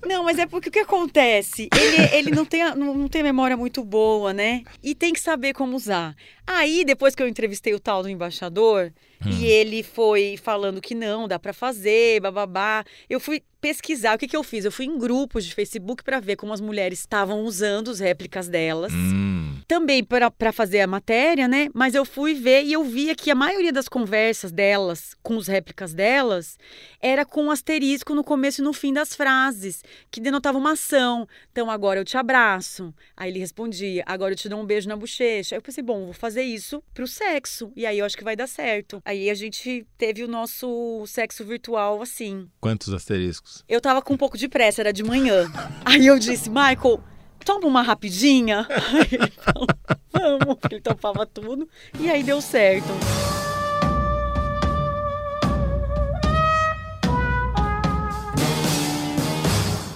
Não, 0.05 0.23
mas 0.23 0.39
é 0.39 0.45
porque 0.45 0.69
o 0.69 0.71
que 0.71 0.79
acontece? 0.79 1.69
Ele, 1.73 2.15
ele 2.15 2.31
não, 2.31 2.45
tem, 2.45 2.63
não, 2.75 2.93
não 2.93 3.07
tem 3.07 3.23
memória 3.23 3.55
muito 3.55 3.83
boa, 3.83 4.33
né? 4.33 4.63
E 4.83 4.95
tem 4.95 5.13
que 5.13 5.19
saber 5.19 5.53
como 5.53 5.75
usar. 5.75 6.15
Aí, 6.45 6.83
depois 6.83 7.15
que 7.15 7.21
eu 7.21 7.27
entrevistei 7.27 7.73
o 7.73 7.79
tal 7.79 8.03
do 8.03 8.09
embaixador, 8.09 8.91
e 9.25 9.45
ele 9.45 9.83
foi 9.83 10.37
falando 10.37 10.81
que 10.81 10.95
não, 10.95 11.27
dá 11.27 11.37
pra 11.37 11.53
fazer, 11.53 12.19
bababá, 12.21 12.83
eu 13.09 13.19
fui 13.19 13.41
pesquisar. 13.59 14.15
O 14.15 14.17
que, 14.17 14.27
que 14.27 14.35
eu 14.35 14.43
fiz? 14.43 14.65
Eu 14.65 14.71
fui 14.71 14.85
em 14.85 14.97
grupos 14.97 15.45
de 15.45 15.53
Facebook 15.53 16.03
pra 16.03 16.19
ver 16.19 16.35
como 16.35 16.51
as 16.51 16.59
mulheres 16.59 16.99
estavam 16.99 17.41
usando 17.43 17.91
as 17.91 17.99
réplicas 17.99 18.47
delas. 18.47 18.91
Hum, 18.91 19.59
Também 19.67 20.03
para 20.03 20.51
fazer 20.51 20.81
a 20.81 20.87
matéria, 20.87 21.47
né? 21.47 21.69
Mas 21.73 21.93
eu 21.93 22.03
fui 22.03 22.33
ver 22.33 22.63
e 22.63 22.73
eu 22.73 22.83
via 22.83 23.13
que 23.13 23.29
a 23.29 23.35
maioria 23.35 23.71
das 23.71 23.87
conversas 23.87 24.51
delas, 24.51 25.15
com 25.21 25.37
as 25.37 25.45
réplicas 25.47 25.93
delas, 25.93 26.57
era 26.99 27.23
com 27.23 27.43
um 27.43 27.51
asterisco 27.51 28.15
no 28.15 28.23
começo 28.23 28.61
e 28.61 28.63
no 28.63 28.73
fim 28.73 28.91
das 28.91 29.15
frases, 29.15 29.83
que 30.09 30.19
denotava 30.19 30.57
uma 30.57 30.71
ação. 30.71 31.27
Então, 31.51 31.69
agora 31.69 31.99
eu 31.99 32.05
te 32.05 32.17
abraço. 32.17 32.91
Aí 33.15 33.29
ele 33.29 33.39
respondia, 33.39 34.03
agora 34.07 34.33
eu 34.33 34.37
te 34.37 34.49
dou 34.49 34.59
um 34.59 34.65
beijo 34.65 34.89
na 34.89 34.95
bochecha. 34.95 35.53
Aí 35.53 35.57
eu 35.59 35.61
pensei, 35.61 35.83
bom, 35.83 36.05
vou 36.05 36.13
fazer 36.13 36.41
isso 36.41 36.83
pro 36.95 37.05
sexo. 37.07 37.71
E 37.75 37.85
aí 37.85 37.99
eu 37.99 38.05
acho 38.05 38.17
que 38.17 38.23
vai 38.23 38.35
dar 38.35 38.47
certo. 38.47 38.99
Aí 39.11 39.29
a 39.29 39.33
gente 39.33 39.85
teve 39.97 40.23
o 40.23 40.27
nosso 40.27 41.03
sexo 41.05 41.43
virtual 41.43 42.01
assim. 42.01 42.47
quantos 42.61 42.93
asteriscos? 42.93 43.61
Eu 43.67 43.81
tava 43.81 44.01
com 44.01 44.13
um 44.13 44.17
pouco 44.17 44.37
de 44.37 44.47
pressa, 44.47 44.81
era 44.81 44.93
de 44.93 45.03
manhã. 45.03 45.51
Aí 45.83 46.07
eu 46.07 46.17
disse, 46.17 46.49
Michael, 46.49 47.03
toma 47.43 47.67
uma 47.67 47.81
rapidinha. 47.81 48.65
Aí 48.71 49.09
ele 49.11 49.29
falou, 49.31 49.67
vamos, 50.13 50.57
ele 50.71 50.79
topava 50.79 51.25
tudo. 51.25 51.67
E 51.99 52.09
aí 52.09 52.23
deu 52.23 52.39
certo. 52.39 52.87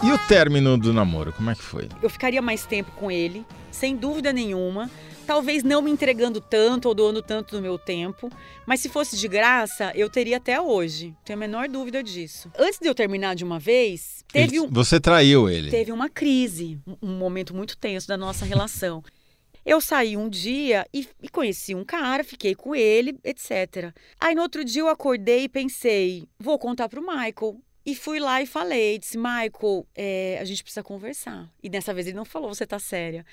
E 0.04 0.12
o 0.12 0.18
término 0.28 0.78
do 0.78 0.92
namoro, 0.92 1.32
como 1.32 1.52
é 1.52 1.56
que 1.56 1.64
foi? 1.64 1.88
Eu 2.02 2.10
ficaria 2.10 2.42
mais 2.42 2.66
tempo 2.66 2.92
com 2.98 3.10
ele, 3.10 3.46
sem 3.72 3.96
dúvida 3.96 4.34
nenhuma. 4.34 4.92
Talvez 5.26 5.64
não 5.64 5.82
me 5.82 5.90
entregando 5.92 6.40
tanto 6.40 6.88
ou 6.88 6.94
doando 6.94 7.22
tanto 7.22 7.56
do 7.56 7.62
meu 7.62 7.78
tempo, 7.80 8.30
mas 8.66 8.80
se 8.80 8.90
fosse 8.90 9.18
de 9.18 9.28
graça, 9.28 9.92
eu 9.96 10.10
teria 10.10 10.38
até 10.38 10.62
hoje. 10.62 11.16
Tenho 11.26 11.38
a 11.38 11.40
menor 11.40 11.68
dúvida 11.68 12.04
disso. 12.04 12.52
Antes 12.58 12.80
de 12.80 12.88
eu 12.88 12.94
terminar 12.96 13.36
de 13.36 13.44
uma 13.44 13.58
vez, 13.60 14.24
teve 14.32 14.60
um, 14.60 14.68
Você 14.70 15.00
traiu 15.00 15.50
ele. 15.50 15.72
teve 15.72 15.92
uma 15.92 16.10
crise, 16.10 16.78
um- 16.86 16.98
um 17.10 17.18
momento 17.18 17.56
muito 17.56 17.76
tenso 17.78 18.08
da 18.08 18.16
nossa 18.16 18.46
relação. 18.46 19.04
Eu 19.66 19.82
saí 19.82 20.16
um 20.16 20.30
dia 20.30 20.86
e, 20.94 21.08
e 21.24 21.28
conheci 21.28 21.74
um 21.74 21.84
cara, 21.84 22.24
fiquei 22.24 22.54
com 22.54 22.76
ele, 22.76 23.18
etc. 23.24 23.92
Aí 24.20 24.36
no 24.36 24.44
outro 24.44 24.64
dia 24.64 24.84
eu 24.84 24.88
acordei 24.88 25.46
e 25.46 25.50
pensei, 25.50 26.28
vou 26.40 26.60
contar 26.60 26.88
pro 26.88 27.02
Michael. 27.02 27.58
E 27.86 27.94
fui 27.94 28.20
lá 28.20 28.42
e 28.42 28.48
falei, 28.48 28.98
disse, 28.98 29.16
Michael, 29.16 29.86
é, 29.94 30.40
a 30.42 30.46
gente 30.46 30.64
precisa 30.64 30.82
conversar. 30.82 31.48
E 31.62 31.70
dessa 31.70 31.94
vez 31.94 32.08
ele 32.08 32.16
não 32.16 32.26
falou, 32.26 32.54
você 32.54 32.66
tá 32.66 32.80
séria. 32.80 33.24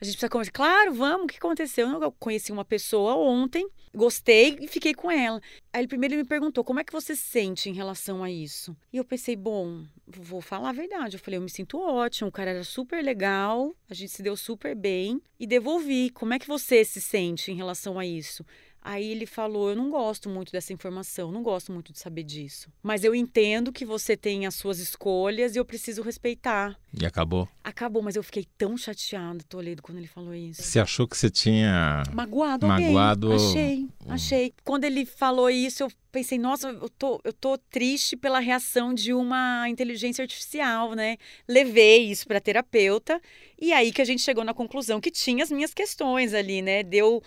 A 0.00 0.04
gente 0.04 0.14
precisa 0.14 0.28
conversar. 0.28 0.50
Claro, 0.50 0.92
vamos, 0.92 1.24
o 1.24 1.26
que 1.28 1.36
aconteceu? 1.36 1.88
Eu 1.88 2.10
conheci 2.12 2.50
uma 2.50 2.64
pessoa 2.64 3.14
ontem, 3.14 3.68
gostei 3.94 4.58
e 4.60 4.66
fiquei 4.66 4.94
com 4.94 5.08
ela. 5.10 5.40
Aí 5.72 5.82
ele 5.82 5.86
primeiro 5.86 6.14
ele 6.14 6.22
me 6.22 6.28
perguntou, 6.28 6.64
como 6.64 6.80
é 6.80 6.84
que 6.84 6.92
você 6.92 7.14
se 7.14 7.22
sente 7.22 7.70
em 7.70 7.72
relação 7.72 8.24
a 8.24 8.30
isso? 8.30 8.76
E 8.92 8.96
eu 8.96 9.04
pensei, 9.04 9.36
bom, 9.36 9.86
vou 10.08 10.40
falar 10.40 10.70
a 10.70 10.72
verdade. 10.72 11.14
Eu 11.14 11.20
falei, 11.20 11.38
eu 11.38 11.42
me 11.42 11.50
sinto 11.50 11.78
ótimo, 11.78 12.30
o 12.30 12.32
cara 12.32 12.50
era 12.50 12.64
super 12.64 13.04
legal, 13.04 13.76
a 13.88 13.94
gente 13.94 14.10
se 14.10 14.24
deu 14.24 14.36
super 14.36 14.74
bem 14.74 15.22
e 15.38 15.46
devolvi. 15.46 16.10
Como 16.10 16.34
é 16.34 16.38
que 16.40 16.48
você 16.48 16.84
se 16.84 17.00
sente 17.00 17.52
em 17.52 17.54
relação 17.54 17.96
a 17.96 18.04
isso? 18.04 18.44
Aí 18.82 19.10
ele 19.10 19.26
falou: 19.26 19.70
Eu 19.70 19.76
não 19.76 19.90
gosto 19.90 20.28
muito 20.28 20.50
dessa 20.52 20.72
informação, 20.72 21.30
não 21.30 21.42
gosto 21.42 21.70
muito 21.72 21.92
de 21.92 21.98
saber 21.98 22.22
disso. 22.22 22.68
Mas 22.82 23.04
eu 23.04 23.14
entendo 23.14 23.72
que 23.72 23.84
você 23.84 24.16
tem 24.16 24.46
as 24.46 24.54
suas 24.54 24.78
escolhas 24.78 25.54
e 25.54 25.58
eu 25.58 25.64
preciso 25.64 26.02
respeitar. 26.02 26.78
E 26.98 27.04
acabou. 27.04 27.48
Acabou, 27.62 28.02
mas 28.02 28.16
eu 28.16 28.22
fiquei 28.22 28.46
tão 28.56 28.76
chateada, 28.76 29.44
Toledo, 29.48 29.82
quando 29.82 29.98
ele 29.98 30.06
falou 30.06 30.34
isso. 30.34 30.62
Você 30.62 30.80
achou 30.80 31.06
que 31.06 31.16
você 31.16 31.30
tinha. 31.30 32.02
Magoado, 32.14 32.66
alguém. 32.66 32.86
Magoado- 32.86 33.32
Achei, 33.34 33.88
achei. 34.08 34.54
Quando 34.64 34.84
ele 34.84 35.04
falou 35.04 35.50
isso, 35.50 35.82
eu 35.82 35.92
pensei, 36.10 36.38
nossa, 36.38 36.68
eu 36.70 36.88
tô, 36.88 37.20
eu 37.22 37.32
tô 37.32 37.56
triste 37.58 38.16
pela 38.16 38.40
reação 38.40 38.92
de 38.94 39.12
uma 39.12 39.68
inteligência 39.68 40.22
artificial, 40.22 40.94
né? 40.94 41.18
Levei 41.46 42.10
isso 42.10 42.26
pra 42.26 42.40
terapeuta 42.40 43.20
e 43.60 43.72
aí 43.72 43.92
que 43.92 44.02
a 44.02 44.04
gente 44.04 44.22
chegou 44.22 44.42
na 44.42 44.54
conclusão 44.54 45.00
que 45.00 45.10
tinha 45.10 45.44
as 45.44 45.52
minhas 45.52 45.72
questões 45.72 46.34
ali, 46.34 46.62
né? 46.62 46.82
Deu, 46.82 47.22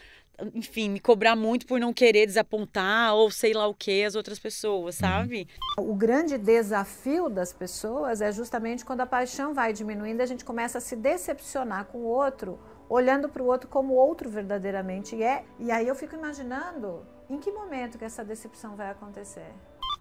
enfim, 0.53 0.89
me 0.89 0.99
cobrar 0.99 1.35
muito 1.35 1.65
por 1.65 1.79
não 1.79 1.93
querer 1.93 2.25
desapontar 2.25 3.13
ou 3.13 3.29
sei 3.29 3.53
lá 3.53 3.67
o 3.67 3.73
que 3.73 4.03
as 4.03 4.15
outras 4.15 4.39
pessoas, 4.39 4.95
sabe? 4.95 5.47
O 5.77 5.93
grande 5.93 6.37
desafio 6.37 7.29
das 7.29 7.53
pessoas 7.53 8.21
é 8.21 8.31
justamente 8.31 8.83
quando 8.83 9.01
a 9.01 9.05
paixão 9.05 9.53
vai 9.53 9.73
diminuindo, 9.73 10.21
a 10.21 10.25
gente 10.25 10.43
começa 10.43 10.77
a 10.77 10.81
se 10.81 10.95
decepcionar 10.95 11.85
com 11.85 11.99
o 11.99 12.05
outro, 12.05 12.59
olhando 12.89 13.29
para 13.29 13.43
o 13.43 13.45
outro 13.45 13.69
como 13.69 13.93
o 13.93 13.97
outro 13.97 14.29
verdadeiramente 14.29 15.21
é. 15.21 15.43
E 15.59 15.71
aí 15.71 15.87
eu 15.87 15.95
fico 15.95 16.15
imaginando 16.15 17.05
em 17.29 17.39
que 17.39 17.51
momento 17.51 17.97
que 17.97 18.05
essa 18.05 18.23
decepção 18.23 18.75
vai 18.75 18.89
acontecer. 18.89 19.51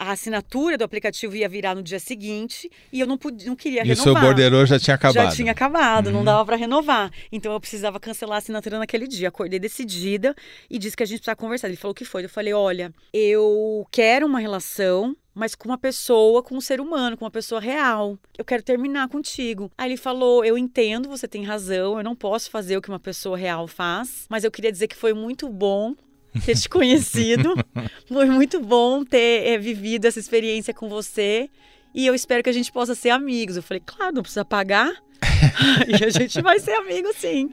A 0.03 0.11
assinatura 0.11 0.77
do 0.77 0.83
aplicativo 0.83 1.37
ia 1.37 1.49
virar 1.49 1.77
no 1.77 1.83
dia 1.83 2.01
seguinte 2.01 2.69
e 2.93 2.99
eu 2.99 3.07
não, 3.07 3.17
podia, 3.17 3.47
não 3.47 3.55
queria 3.55 3.87
E 3.87 3.93
o 3.93 3.95
seu 3.95 4.07
renovar. 4.07 4.25
borderô 4.25 4.67
já 4.67 4.77
tinha 4.77 4.97
acabado. 4.97 5.15
Já 5.31 5.31
tinha 5.31 5.53
acabado, 5.53 6.11
não 6.11 6.19
Uhum. 6.19 6.25
dava 6.25 6.45
pra 6.45 6.57
renovar. 6.57 7.11
Então 7.31 7.53
eu 7.53 7.61
precisava 7.61 8.01
cancelar 8.01 8.35
a 8.35 8.39
assinatura 8.39 8.79
naquele 8.81 9.07
dia. 9.07 9.29
Acordei 9.29 9.61
decidida 9.61 10.35
e 10.69 10.77
disse 10.77 10.97
que 10.97 11.05
a 11.05 11.07
gente 11.07 11.19
precisava 11.19 11.37
conversar. 11.37 11.69
Ele 11.69 11.77
falou 11.77 11.93
o 11.93 11.95
que 11.95 12.05
foi. 12.05 12.25
Eu 12.25 12.29
falei: 12.29 12.53
olha, 12.53 12.93
eu 13.13 13.87
quero 13.93 14.27
uma 14.27 14.41
relação. 14.41 15.17
Mas 15.35 15.55
com 15.55 15.67
uma 15.67 15.79
pessoa, 15.79 16.43
com 16.43 16.55
um 16.57 16.61
ser 16.61 16.79
humano, 16.79 17.17
com 17.17 17.25
uma 17.25 17.31
pessoa 17.31 17.59
real. 17.59 18.19
Eu 18.37 18.45
quero 18.45 18.63
terminar 18.63 19.09
contigo. 19.09 19.71
Aí 19.79 19.89
ele 19.89 19.97
falou: 19.97 20.45
Eu 20.45 20.59
entendo, 20.59 21.09
você 21.09 21.27
tem 21.27 21.43
razão, 21.43 21.97
eu 21.97 22.05
não 22.05 22.15
posso 22.15 22.51
fazer 22.51 22.77
o 22.77 22.83
que 22.83 22.91
uma 22.91 22.99
pessoa 23.01 23.35
real 23.35 23.67
faz, 23.67 24.27
mas 24.29 24.45
eu 24.45 24.51
queria 24.51 24.71
dizer 24.71 24.89
que 24.89 24.95
foi 24.97 25.15
muito 25.15 25.49
bom 25.49 25.95
ter 26.45 26.57
te 26.57 26.69
conhecido. 26.69 27.55
Foi 28.09 28.27
muito 28.27 28.61
bom 28.61 29.05
ter 29.05 29.47
é, 29.47 29.59
vivido 29.59 30.07
essa 30.07 30.19
experiência 30.19 30.73
com 30.73 30.89
você. 30.89 31.49
E 31.95 32.07
eu 32.07 32.15
espero 32.15 32.43
que 32.43 32.51
a 32.51 32.55
gente 32.55 32.73
possa 32.73 32.95
ser 32.95 33.11
amigos. 33.11 33.57
Eu 33.57 33.63
falei, 33.63 33.83
claro, 33.85 34.15
não 34.15 34.23
precisa 34.23 34.45
pagar. 34.45 34.91
e 35.89 36.05
a 36.05 36.11
gente 36.11 36.41
vai 36.41 36.59
ser 36.59 36.73
amigo, 36.73 37.09
sim. 37.15 37.49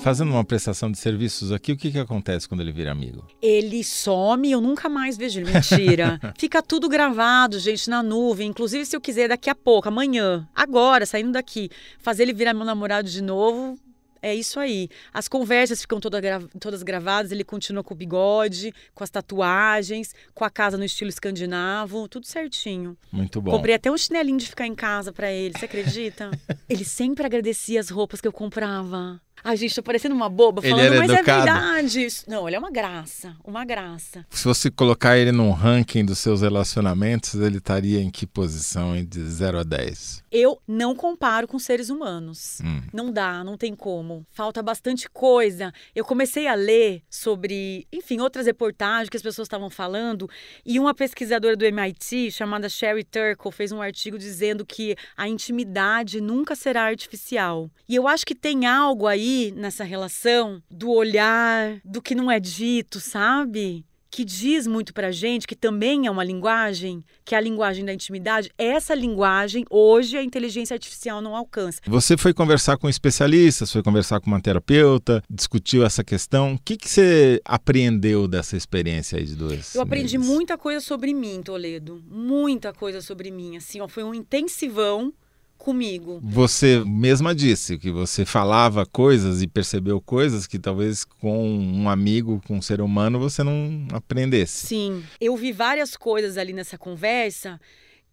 Fazendo 0.00 0.30
uma 0.30 0.44
prestação 0.44 0.90
de 0.90 0.98
serviços 0.98 1.52
aqui, 1.52 1.72
o 1.72 1.76
que, 1.76 1.90
que 1.90 1.98
acontece 1.98 2.48
quando 2.48 2.62
ele 2.62 2.72
vira 2.72 2.90
amigo? 2.90 3.26
Ele 3.42 3.84
some 3.84 4.50
eu 4.50 4.58
nunca 4.58 4.88
mais 4.88 5.18
vejo 5.18 5.40
ele. 5.40 5.52
Mentira. 5.52 6.18
Fica 6.38 6.62
tudo 6.62 6.88
gravado, 6.88 7.58
gente, 7.58 7.90
na 7.90 8.02
nuvem. 8.02 8.48
Inclusive, 8.48 8.86
se 8.86 8.96
eu 8.96 9.00
quiser 9.00 9.28
daqui 9.28 9.50
a 9.50 9.54
pouco, 9.54 9.88
amanhã, 9.88 10.48
agora, 10.54 11.04
saindo 11.04 11.32
daqui, 11.32 11.68
fazer 11.98 12.22
ele 12.22 12.32
virar 12.32 12.54
meu 12.54 12.64
namorado 12.64 13.10
de 13.10 13.22
novo, 13.22 13.78
é 14.22 14.34
isso 14.34 14.58
aí. 14.60 14.88
As 15.12 15.28
conversas 15.28 15.80
ficam 15.80 15.98
toda 16.00 16.20
gra- 16.20 16.42
todas 16.58 16.82
gravadas, 16.82 17.32
ele 17.32 17.44
continua 17.44 17.82
com 17.84 17.94
o 17.94 17.96
bigode, 17.96 18.72
com 18.94 19.02
as 19.04 19.10
tatuagens, 19.10 20.14
com 20.34 20.44
a 20.44 20.50
casa 20.50 20.76
no 20.76 20.84
estilo 20.84 21.08
escandinavo, 21.10 22.08
tudo 22.08 22.26
certinho. 22.26 22.96
Muito 23.12 23.40
bom. 23.40 23.50
Comprei 23.50 23.74
até 23.74 23.90
um 23.90 23.96
chinelinho 23.98 24.38
de 24.38 24.46
ficar 24.46 24.66
em 24.66 24.74
casa 24.74 25.12
pra 25.12 25.30
ele, 25.30 25.58
você 25.58 25.64
acredita? 25.64 26.30
ele 26.68 26.84
sempre 26.84 27.24
agradecia 27.24 27.80
as 27.80 27.88
roupas 27.90 28.20
que 28.20 28.28
eu 28.28 28.32
comprava. 28.32 29.20
Ai, 29.42 29.56
gente, 29.56 29.74
tô 29.74 29.82
parecendo 29.82 30.14
uma 30.14 30.28
boba 30.28 30.60
falando, 30.60 30.96
mas 30.96 31.10
educado. 31.10 31.48
é 31.48 31.52
verdade. 31.52 32.08
Não, 32.26 32.46
ele 32.46 32.56
é 32.56 32.58
uma 32.58 32.70
graça, 32.70 33.36
uma 33.44 33.64
graça. 33.64 34.26
Se 34.30 34.44
você 34.44 34.70
colocar 34.70 35.16
ele 35.16 35.32
num 35.32 35.50
ranking 35.50 36.04
dos 36.04 36.18
seus 36.18 36.42
relacionamentos, 36.42 37.34
ele 37.34 37.58
estaria 37.58 38.00
em 38.00 38.10
que 38.10 38.26
posição 38.26 39.02
de 39.02 39.22
0 39.22 39.60
a 39.60 39.62
10? 39.62 40.24
Eu 40.30 40.60
não 40.68 40.94
comparo 40.94 41.48
com 41.48 41.58
seres 41.58 41.88
humanos. 41.88 42.60
Hum. 42.62 42.82
Não 42.92 43.10
dá, 43.10 43.42
não 43.42 43.56
tem 43.56 43.74
como. 43.74 44.26
Falta 44.30 44.62
bastante 44.62 45.08
coisa. 45.08 45.72
Eu 45.94 46.04
comecei 46.04 46.46
a 46.46 46.54
ler 46.54 47.02
sobre, 47.08 47.86
enfim, 47.92 48.20
outras 48.20 48.46
reportagens 48.46 49.08
que 49.08 49.16
as 49.16 49.22
pessoas 49.22 49.46
estavam 49.46 49.70
falando, 49.70 50.28
e 50.64 50.78
uma 50.78 50.94
pesquisadora 50.94 51.56
do 51.56 51.64
MIT, 51.64 52.30
chamada 52.30 52.68
Sherry 52.68 53.04
Turkle, 53.04 53.52
fez 53.52 53.72
um 53.72 53.80
artigo 53.80 54.18
dizendo 54.18 54.66
que 54.66 54.94
a 55.16 55.26
intimidade 55.26 56.20
nunca 56.20 56.54
será 56.54 56.82
artificial. 56.82 57.70
E 57.88 57.94
eu 57.94 58.06
acho 58.06 58.26
que 58.26 58.34
tem 58.34 58.66
algo 58.66 59.06
aí 59.06 59.29
nessa 59.56 59.84
relação 59.84 60.62
do 60.70 60.90
olhar, 60.90 61.80
do 61.84 62.02
que 62.02 62.14
não 62.14 62.30
é 62.30 62.40
dito, 62.40 63.00
sabe? 63.00 63.84
que 64.10 64.24
diz 64.24 64.66
muito 64.66 64.92
pra 64.92 65.12
gente, 65.12 65.46
que 65.46 65.54
também 65.54 66.06
é 66.06 66.10
uma 66.10 66.24
linguagem, 66.24 67.04
que 67.24 67.34
é 67.34 67.38
a 67.38 67.40
linguagem 67.40 67.84
da 67.84 67.94
intimidade, 67.94 68.50
essa 68.58 68.94
linguagem 68.94 69.64
hoje 69.70 70.16
a 70.16 70.22
inteligência 70.22 70.74
artificial 70.74 71.22
não 71.22 71.36
alcança. 71.36 71.80
Você 71.86 72.16
foi 72.16 72.34
conversar 72.34 72.76
com 72.76 72.88
especialistas, 72.88 73.72
foi 73.72 73.82
conversar 73.82 74.20
com 74.20 74.26
uma 74.26 74.40
terapeuta, 74.40 75.22
discutiu 75.30 75.84
essa 75.84 76.02
questão. 76.02 76.54
O 76.54 76.58
que, 76.58 76.76
que 76.76 76.88
você 76.88 77.40
apreendeu 77.44 78.26
dessa 78.26 78.56
experiência 78.56 79.18
aí 79.18 79.24
de 79.24 79.36
dois? 79.36 79.74
Eu 79.74 79.82
aprendi 79.82 80.18
meses? 80.18 80.32
muita 80.32 80.58
coisa 80.58 80.80
sobre 80.80 81.14
mim, 81.14 81.40
Toledo, 81.42 82.02
muita 82.10 82.72
coisa 82.72 83.00
sobre 83.00 83.30
mim, 83.30 83.56
assim, 83.56 83.80
ó, 83.80 83.86
foi 83.86 84.02
um 84.02 84.12
intensivão 84.12 85.12
comigo. 85.60 86.18
Você 86.22 86.82
mesma 86.86 87.34
disse 87.34 87.76
que 87.76 87.90
você 87.90 88.24
falava 88.24 88.86
coisas 88.86 89.42
e 89.42 89.46
percebeu 89.46 90.00
coisas 90.00 90.46
que 90.46 90.58
talvez 90.58 91.04
com 91.04 91.46
um 91.48 91.88
amigo, 91.88 92.40
com 92.46 92.56
um 92.56 92.62
ser 92.62 92.80
humano, 92.80 93.20
você 93.20 93.42
não 93.44 93.86
aprendesse. 93.92 94.66
Sim, 94.66 95.04
eu 95.20 95.36
vi 95.36 95.52
várias 95.52 95.96
coisas 95.96 96.38
ali 96.38 96.54
nessa 96.54 96.78
conversa 96.78 97.60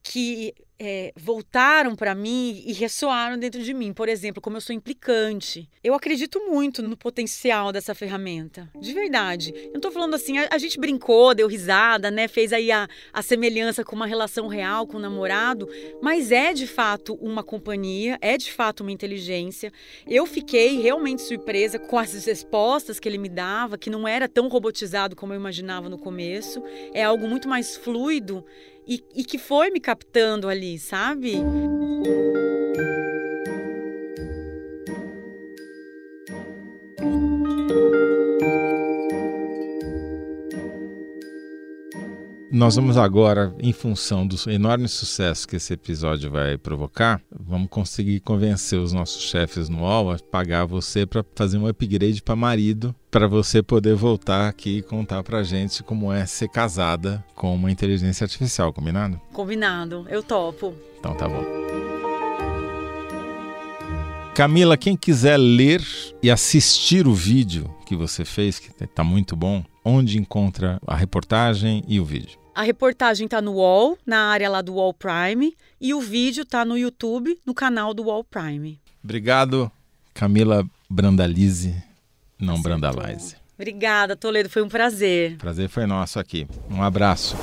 que 0.03 0.53
é, 0.79 1.11
voltaram 1.15 1.95
para 1.95 2.13
mim 2.13 2.63
e 2.65 2.73
ressoaram 2.73 3.37
dentro 3.37 3.61
de 3.61 3.73
mim. 3.73 3.93
Por 3.93 4.07
exemplo, 4.07 4.41
como 4.41 4.57
eu 4.57 4.61
sou 4.61 4.75
implicante. 4.75 5.69
Eu 5.83 5.93
acredito 5.93 6.39
muito 6.49 6.81
no 6.81 6.95
potencial 6.95 7.71
dessa 7.71 7.95
ferramenta. 7.95 8.69
De 8.79 8.93
verdade. 8.93 9.53
Eu 9.55 9.73
não 9.73 9.81
tô 9.81 9.91
falando 9.91 10.13
assim, 10.13 10.37
a, 10.37 10.47
a 10.51 10.57
gente 10.57 10.79
brincou, 10.79 11.33
deu 11.33 11.47
risada, 11.47 12.11
né? 12.11 12.27
Fez 12.27 12.53
aí 12.53 12.71
a, 12.71 12.87
a 13.11 13.21
semelhança 13.21 13.83
com 13.83 13.95
uma 13.95 14.05
relação 14.05 14.47
real 14.47 14.85
com 14.85 14.97
o 14.97 14.99
namorado, 14.99 15.67
mas 16.01 16.31
é 16.31 16.53
de 16.53 16.67
fato 16.67 17.15
uma 17.15 17.43
companhia, 17.43 18.17
é 18.21 18.37
de 18.37 18.51
fato 18.51 18.81
uma 18.81 18.91
inteligência. 18.91 19.71
Eu 20.05 20.25
fiquei 20.25 20.79
realmente 20.79 21.21
surpresa 21.21 21.79
com 21.79 21.97
as 21.97 22.25
respostas 22.25 22.99
que 22.99 23.09
ele 23.09 23.17
me 23.17 23.29
dava, 23.29 23.77
que 23.77 23.89
não 23.89 24.07
era 24.07 24.27
tão 24.27 24.47
robotizado 24.47 25.15
como 25.15 25.33
eu 25.33 25.39
imaginava 25.39 25.89
no 25.89 25.97
começo. 25.97 26.61
É 26.93 27.03
algo 27.03 27.27
muito 27.27 27.47
mais 27.47 27.75
fluido 27.75 28.45
e, 28.87 29.03
e 29.15 29.23
que 29.23 29.37
foi 29.37 29.69
me 29.69 29.79
captando 29.79 30.47
ali, 30.47 30.79
sabe? 30.79 31.33
Nós 42.57 42.75
vamos 42.75 42.97
agora, 42.97 43.53
em 43.59 43.71
função 43.71 44.25
do 44.25 44.35
enorme 44.49 44.87
sucesso 44.87 45.47
que 45.47 45.57
esse 45.57 45.73
episódio 45.73 46.31
vai 46.31 46.57
provocar, 46.57 47.21
vamos 47.31 47.69
conseguir 47.69 48.19
convencer 48.21 48.79
os 48.79 48.91
nossos 48.91 49.21
chefes 49.21 49.69
no 49.69 49.81
UOL 49.81 50.09
a 50.09 50.17
pagar 50.17 50.65
você 50.65 51.05
para 51.05 51.23
fazer 51.35 51.59
um 51.59 51.67
upgrade 51.67 52.23
para 52.23 52.35
marido, 52.35 52.95
para 53.11 53.27
você 53.27 53.61
poder 53.61 53.93
voltar 53.93 54.49
aqui 54.49 54.77
e 54.77 54.81
contar 54.81 55.21
para 55.21 55.43
gente 55.43 55.83
como 55.83 56.11
é 56.11 56.25
ser 56.25 56.49
casada 56.49 57.23
com 57.35 57.53
uma 57.53 57.69
inteligência 57.69 58.25
artificial, 58.25 58.73
combinado? 58.73 59.21
Combinado, 59.31 60.07
eu 60.09 60.23
topo. 60.23 60.73
Então 60.97 61.13
tá 61.13 61.29
bom. 61.29 61.45
Camila, 64.33 64.75
quem 64.75 64.97
quiser 64.97 65.37
ler 65.37 65.85
e 66.23 66.31
assistir 66.31 67.05
o 67.07 67.13
vídeo 67.13 67.69
que 67.85 67.95
você 67.95 68.25
fez, 68.25 68.57
que 68.57 68.71
está 68.83 69.03
muito 69.03 69.35
bom, 69.35 69.63
onde 69.85 70.17
encontra 70.17 70.79
a 70.87 70.95
reportagem 70.95 71.83
e 71.87 71.99
o 71.99 72.05
vídeo? 72.05 72.46
A 72.57 72.63
reportagem 72.63 73.25
está 73.25 73.39
no 73.39 73.51
UOL, 73.51 73.99
na 74.03 74.31
área 74.31 74.49
lá 74.49 74.63
do 74.63 74.73
UOL 74.73 74.91
Prime, 74.91 75.55
e 75.79 75.93
o 75.93 76.01
vídeo 76.01 76.41
está 76.41 76.65
no 76.65 76.75
YouTube, 76.75 77.37
no 77.45 77.53
canal 77.53 77.93
do 77.93 78.05
UOL 78.05 78.23
Prime. 78.23 78.81
Obrigado, 79.03 79.71
Camila 80.11 80.65
Brandalize, 80.89 81.75
não 82.39 82.59
Brandalize. 82.59 83.35
Obrigada, 83.53 84.15
Toledo, 84.15 84.49
foi 84.49 84.63
um 84.63 84.69
prazer. 84.69 85.37
Prazer 85.37 85.69
foi 85.69 85.85
nosso 85.85 86.19
aqui. 86.19 86.47
Um 86.67 86.81
abraço. 86.81 87.37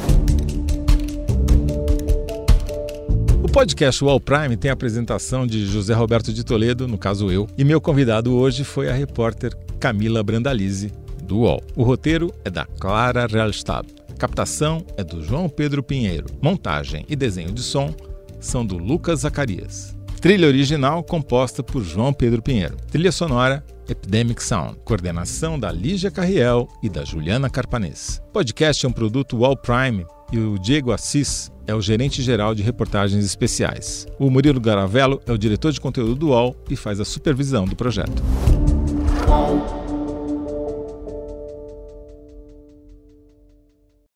podcast 3.52 4.02
Wall 4.02 4.18
Prime 4.18 4.56
tem 4.56 4.68
a 4.68 4.74
apresentação 4.74 5.46
de 5.46 5.64
José 5.64 5.94
Roberto 5.94 6.32
de 6.32 6.42
Toledo, 6.42 6.88
no 6.88 6.98
caso 6.98 7.30
eu, 7.30 7.46
e 7.56 7.62
meu 7.62 7.80
convidado 7.80 8.34
hoje 8.34 8.64
foi 8.64 8.90
a 8.90 8.92
repórter 8.92 9.56
Camila 9.78 10.24
Brandalize, 10.24 10.92
do 11.22 11.38
UOL. 11.38 11.62
O 11.76 11.84
roteiro 11.84 12.34
é 12.44 12.50
da 12.50 12.66
Clara 12.66 13.28
Realstab. 13.28 13.86
Captação 14.14 14.84
é 14.96 15.04
do 15.04 15.22
João 15.22 15.48
Pedro 15.48 15.82
Pinheiro. 15.82 16.26
Montagem 16.40 17.04
e 17.08 17.16
desenho 17.16 17.52
de 17.52 17.62
som 17.62 17.94
são 18.40 18.64
do 18.64 18.76
Lucas 18.76 19.20
Zacarias. 19.20 19.94
Trilha 20.20 20.48
original 20.48 21.02
composta 21.02 21.62
por 21.62 21.82
João 21.82 22.12
Pedro 22.12 22.40
Pinheiro. 22.40 22.76
Trilha 22.90 23.12
sonora 23.12 23.64
Epidemic 23.88 24.42
Sound. 24.42 24.78
Coordenação 24.84 25.58
da 25.58 25.70
Lígia 25.70 26.10
Carriel 26.10 26.68
e 26.82 26.88
da 26.88 27.04
Juliana 27.04 27.50
Carpanês. 27.50 28.22
Podcast 28.32 28.86
é 28.86 28.88
um 28.88 28.92
produto 28.92 29.36
Wall 29.36 29.56
Prime 29.56 30.06
e 30.32 30.38
o 30.38 30.58
Diego 30.58 30.92
Assis 30.92 31.52
é 31.66 31.74
o 31.74 31.80
gerente 31.80 32.22
geral 32.22 32.54
de 32.54 32.62
reportagens 32.62 33.24
especiais. 33.24 34.06
O 34.18 34.30
Murilo 34.30 34.60
Garavello 34.60 35.20
é 35.26 35.32
o 35.32 35.38
diretor 35.38 35.72
de 35.72 35.80
conteúdo 35.80 36.14
do 36.14 36.28
UOL 36.28 36.56
e 36.70 36.76
faz 36.76 37.00
a 37.00 37.04
supervisão 37.04 37.64
do 37.64 37.76
projeto. 37.76 38.22